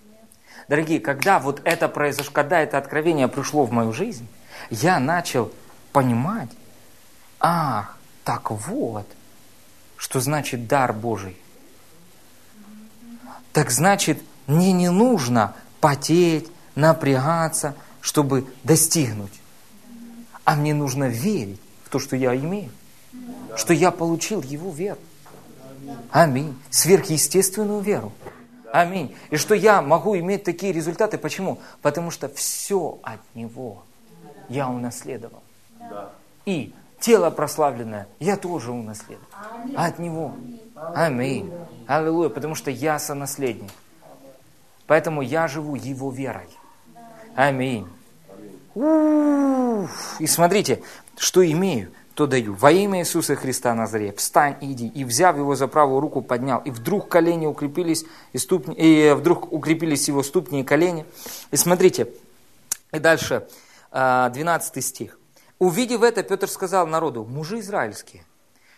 Дорогие, 0.68 1.00
когда 1.00 1.40
вот 1.40 1.62
это 1.64 1.88
произошло, 1.88 2.32
когда 2.34 2.60
это 2.60 2.78
откровение 2.78 3.28
пришло 3.28 3.66
в 3.66 3.72
мою 3.72 3.94
жизнь, 3.94 4.28
я 4.70 5.00
начал 5.00 5.52
понимать, 5.92 6.50
ах, 7.40 7.98
так 8.24 8.52
вот, 8.52 9.08
что 9.98 10.20
значит 10.20 10.68
дар 10.68 10.92
Божий. 10.92 11.38
Так 13.54 13.72
значит, 13.72 14.22
мне 14.48 14.74
не 14.74 14.90
нужно 14.90 15.56
потеть, 15.80 16.52
напрягаться, 16.76 17.76
чтобы 18.02 18.48
достигнуть. 18.64 19.42
А 20.44 20.56
мне 20.56 20.74
нужно 20.74 21.06
верить, 21.06 21.62
то, 21.96 22.00
что 22.00 22.18
я 22.18 22.36
имею. 22.36 22.72
Что 23.56 23.72
я 23.72 23.90
получил 23.90 24.42
Его 24.42 24.70
веру. 24.70 25.00
Аминь. 26.12 26.54
Сверхъестественную 26.70 27.80
веру. 27.80 28.12
Аминь. 28.74 29.16
И 29.30 29.38
что 29.38 29.56
я 29.56 29.82
могу 29.82 30.18
иметь 30.18 30.44
такие 30.44 30.74
результаты. 30.74 31.18
Почему? 31.18 31.60
Потому 31.82 32.12
что 32.12 32.28
все 32.28 33.00
от 33.02 33.22
Него 33.34 33.84
я 34.50 34.68
унаследовал. 34.68 35.42
И 36.46 36.74
тело 37.00 37.30
прославленное 37.30 38.10
я 38.20 38.36
тоже 38.36 38.74
унаследовал. 38.74 39.30
От 39.78 39.98
Него. 39.98 40.36
Аминь. 40.76 41.50
Аллилуйя. 41.88 42.28
Потому 42.28 42.56
что 42.56 42.72
я 42.72 43.00
сонаследник. 43.00 43.72
Поэтому 44.86 45.22
я 45.22 45.48
живу 45.48 45.76
Его 45.76 46.12
верой. 46.12 46.50
Аминь. 47.38 47.88
И 50.20 50.28
смотрите, 50.28 50.82
что 51.18 51.46
имею, 51.50 51.92
то 52.16 52.28
даю. 52.28 52.54
Во 52.54 52.72
имя 52.72 53.02
Иисуса 53.02 53.36
Христа 53.36 53.74
Назарея, 53.74 54.14
встань 54.14 54.58
иди. 54.62 54.88
И 54.88 55.04
взяв 55.04 55.36
его 55.38 55.56
за 55.56 55.68
правую 55.68 56.00
руку, 56.00 56.22
поднял. 56.22 56.62
И 56.62 56.72
вдруг 56.72 57.10
колени 57.10 57.46
укрепились, 57.46 58.06
и, 58.34 58.38
ступни, 58.38 58.76
и 58.76 59.12
вдруг 59.14 59.52
укрепились 59.52 60.08
его 60.08 60.24
ступни 60.24 60.62
и 60.62 60.64
колени. 60.64 61.06
И 61.52 61.58
смотрите, 61.58 62.08
и 62.94 63.00
дальше, 63.00 63.48
12 63.92 64.78
а, 64.78 64.82
стих. 64.82 65.20
Увидев 65.60 66.04
это, 66.04 66.24
Петр 66.24 66.50
сказал 66.50 66.88
народу, 66.88 67.26
мужи 67.26 67.60
израильские, 67.60 68.26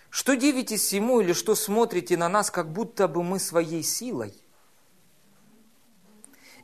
что 0.09 0.35
дивитесь 0.35 0.93
ему 0.93 1.21
или 1.21 1.33
что 1.33 1.55
смотрите 1.55 2.17
на 2.17 2.29
нас, 2.29 2.49
как 2.51 2.71
будто 2.71 3.07
бы 3.07 3.23
мы 3.23 3.39
своей 3.39 3.83
силой 3.83 4.33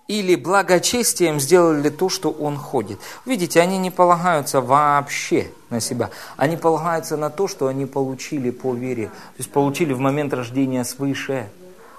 или 0.08 0.36
благочестием 0.36 1.40
сделали 1.40 1.90
то, 1.90 2.10
что 2.10 2.30
он 2.30 2.58
ходит. 2.58 3.00
Видите, 3.26 3.62
они 3.62 3.78
не 3.78 3.90
полагаются 3.90 4.60
вообще 4.62 5.52
на 5.70 5.80
себя. 5.80 6.10
Они 6.36 6.58
полагаются 6.58 7.16
на 7.18 7.30
то, 7.30 7.48
что 7.48 7.68
они 7.68 7.86
получили 7.86 8.50
по 8.50 8.74
вере. 8.74 9.08
То 9.08 9.40
есть 9.40 9.52
получили 9.52 9.94
в 9.94 10.00
момент 10.00 10.34
рождения 10.34 10.84
свыше. 10.84 11.50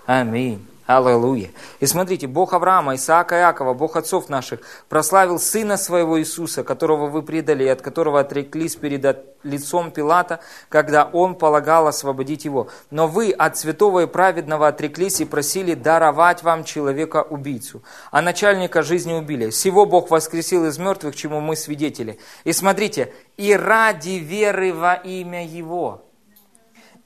Аминь. 0.07 0.66
Аллилуйя. 0.87 1.51
И 1.80 1.87
смотрите, 1.87 2.26
Бог 2.26 2.53
Авраама, 2.53 2.95
Исаака 2.95 3.37
Иакова, 3.37 3.72
Бог 3.72 3.97
отцов 3.97 4.28
наших, 4.28 4.61
прославил 4.91 5.39
Сына 5.39 5.78
Своего 5.78 6.20
Иисуса, 6.20 6.62
которого 6.62 7.07
вы 7.07 7.22
предали 7.22 7.64
и 7.64 7.68
от 7.68 7.80
которого 7.80 8.20
отреклись 8.20 8.76
перед 8.76 9.24
лицом 9.45 9.91
Пилата, 9.91 10.41
когда 10.68 11.05
Он 11.07 11.37
полагал 11.37 11.87
освободить 11.87 12.45
Его. 12.45 12.68
Но 12.91 13.07
вы 13.07 13.30
от 13.30 13.57
святого 13.57 14.01
и 14.01 14.07
праведного 14.07 14.68
отреклись 14.68 15.22
и 15.22 15.24
просили 15.24 15.72
даровать 15.72 16.43
вам 16.43 16.64
человека-убийцу. 16.64 17.82
А 18.11 18.20
начальника 18.20 18.82
жизни 18.82 19.14
убили. 19.14 19.49
Всего 19.49 19.87
Бог 19.87 20.11
воскресил 20.11 20.66
из 20.66 20.76
мертвых, 20.76 21.16
чему 21.16 21.41
мы 21.41 21.57
свидетели. 21.57 22.18
И 22.45 22.53
смотрите, 22.53 23.11
и 23.39 23.57
ради 23.57 24.18
веры 24.18 24.74
во 24.74 24.95
имя 24.95 25.47
Его 25.47 26.03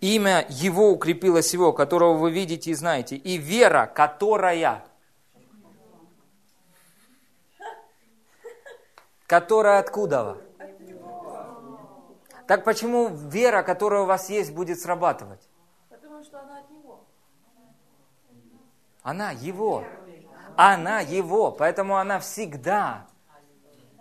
имя 0.01 0.47
Его 0.49 0.91
укрепилось 0.91 1.53
Его, 1.53 1.73
которого 1.73 2.15
вы 2.15 2.31
видите 2.31 2.71
и 2.71 2.75
знаете, 2.75 3.17
и 3.17 3.37
вера, 3.37 3.87
которая, 3.87 4.85
которая 9.27 9.81
откуда? 9.81 10.39
Так 12.47 12.65
почему 12.65 13.09
вера, 13.09 13.63
которая 13.63 14.03
у 14.03 14.07
вас 14.07 14.31
есть, 14.31 14.53
будет 14.53 14.81
срабатывать? 14.81 15.49
Потому 15.91 16.23
что 16.25 16.41
она 16.41 16.59
от 16.61 16.71
Него. 16.71 17.05
Она 19.03 19.31
Его. 19.33 19.85
Она 20.57 21.01
Его, 21.01 21.53
поэтому 21.53 21.97
она 21.97 22.21
всегда. 22.21 23.07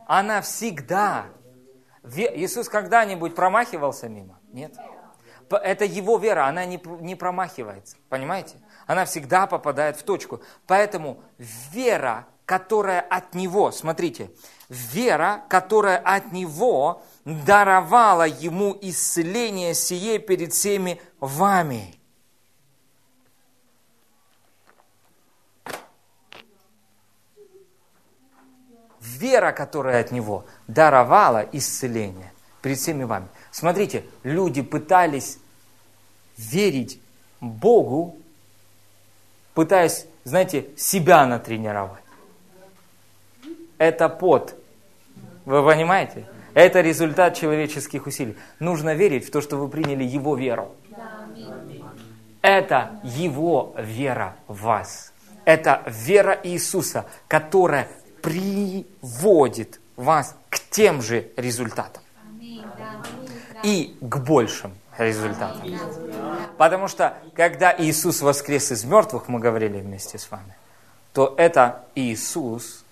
Она 0.08 0.42
всегда. 0.42 1.26
Иисус 2.04 2.70
когда-нибудь 2.70 3.36
промахивался 3.36 4.08
мимо? 4.08 4.40
Нет 4.54 4.74
это 5.50 5.86
его 5.86 6.18
вера, 6.18 6.48
она 6.48 6.66
не, 6.66 6.82
не 7.02 7.16
промахивается, 7.16 7.98
понимаете? 8.10 8.58
Она 8.86 9.06
всегда 9.06 9.48
попадает 9.48 9.98
в 9.98 10.04
точку. 10.04 10.42
Поэтому 10.66 11.22
вера, 11.38 12.28
которая 12.46 13.02
от 13.02 13.34
него, 13.34 13.72
смотрите, 13.72 14.32
вера, 14.70 15.44
которая 15.50 15.98
от 15.98 16.32
него 16.32 17.04
даровала 17.26 18.28
ему 18.28 18.78
исцеление 18.82 19.74
сие 19.74 20.20
перед 20.20 20.54
всеми 20.54 21.02
вами. 21.20 21.96
Вера, 29.00 29.52
которая 29.52 30.02
от 30.02 30.12
него 30.12 30.46
даровала 30.68 31.46
исцеление 31.52 32.32
перед 32.62 32.78
всеми 32.78 33.04
вами. 33.04 33.28
Смотрите, 33.52 34.04
люди 34.24 34.62
пытались 34.62 35.40
верить 36.38 37.00
Богу, 37.42 38.18
пытаясь, 39.54 40.06
знаете, 40.24 40.68
себя 40.78 41.26
натренировать. 41.26 42.04
Это 43.78 44.10
пот. 44.10 44.56
Вы 45.46 45.64
понимаете? 45.64 46.28
Это 46.54 46.82
результат 46.82 47.36
человеческих 47.36 48.08
усилий. 48.08 48.36
Нужно 48.60 48.96
верить 48.96 49.28
в 49.28 49.32
то, 49.32 49.42
что 49.42 49.58
вы 49.58 49.70
приняли 49.70 50.04
Его 50.04 50.36
веру. 50.36 50.76
Это 52.42 53.00
Его 53.04 53.76
вера 53.78 54.36
в 54.48 54.62
вас. 54.62 55.14
Это 55.46 55.84
вера 55.86 56.40
Иисуса, 56.44 57.06
которая 57.28 57.88
приводит 58.22 59.80
вас 59.96 60.36
к 60.50 60.60
тем 60.60 61.02
же 61.02 61.30
результатам 61.38 62.04
и 63.68 63.98
к 64.00 64.18
большим 64.20 64.74
результатам. 64.98 65.78
Потому 66.58 66.88
что, 66.88 67.18
когда 67.36 67.76
Иисус 67.78 68.22
воскрес 68.22 68.72
из 68.72 68.86
мертвых, 68.86 69.28
мы 69.28 69.40
говорили 69.40 69.82
вместе 69.82 70.18
с 70.18 70.32
вами, 70.32 70.56
то 71.12 71.36
это 71.38 71.84
Иисус, 71.94 72.86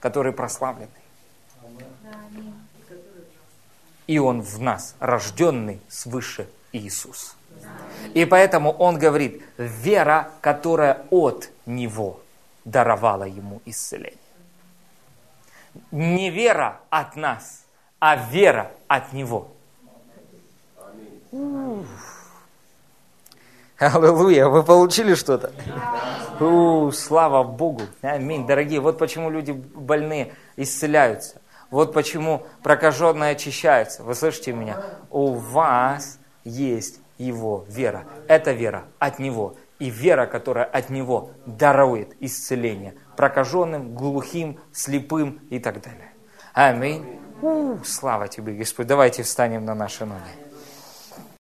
который 0.00 0.32
прославленный. 0.32 0.90
И 4.06 4.18
Он 4.18 4.42
в 4.42 4.60
нас, 4.60 4.94
рожденный 5.00 5.80
свыше 5.88 6.46
Иисус. 6.72 7.34
И 8.12 8.26
поэтому 8.26 8.72
Он 8.72 8.98
говорит, 8.98 9.42
вера, 9.56 10.30
которая 10.42 11.06
от 11.10 11.50
Него 11.64 12.20
даровала 12.66 13.24
Ему 13.24 13.62
исцеление. 13.64 14.18
Не 15.90 16.28
вера 16.28 16.80
от 16.90 17.16
нас– 17.16 17.62
а 18.00 18.16
вера 18.16 18.70
от 18.86 19.12
Него. 19.12 19.48
Аллилуйя, 23.78 24.48
вы 24.48 24.64
получили 24.64 25.14
что-то? 25.14 25.52
У, 26.40 26.90
слава 26.90 27.44
Богу. 27.44 27.82
Аминь. 28.02 28.46
Дорогие, 28.46 28.80
вот 28.80 28.98
почему 28.98 29.30
люди 29.30 29.52
больные 29.52 30.34
исцеляются. 30.56 31.40
Вот 31.70 31.92
почему 31.92 32.44
прокаженные 32.62 33.32
очищаются. 33.32 34.02
Вы 34.02 34.14
слышите 34.14 34.52
меня? 34.52 34.82
У 35.10 35.34
вас 35.34 36.18
есть 36.44 37.00
его 37.18 37.66
вера. 37.68 38.04
Это 38.26 38.52
вера 38.52 38.84
от 38.98 39.20
него. 39.20 39.54
И 39.78 39.90
вера, 39.90 40.26
которая 40.26 40.64
от 40.64 40.90
него 40.90 41.30
дарует 41.46 42.16
исцеление 42.18 42.94
прокаженным, 43.16 43.94
глухим, 43.94 44.58
слепым 44.72 45.40
и 45.50 45.58
так 45.58 45.82
далее. 45.82 46.12
Аминь. 46.52 47.20
У, 47.42 47.78
слава 47.84 48.28
тебе, 48.28 48.52
Господь. 48.54 48.86
Давайте 48.86 49.22
встанем 49.22 49.64
на 49.64 49.74
наши 49.74 50.04
ноги. 50.04 50.47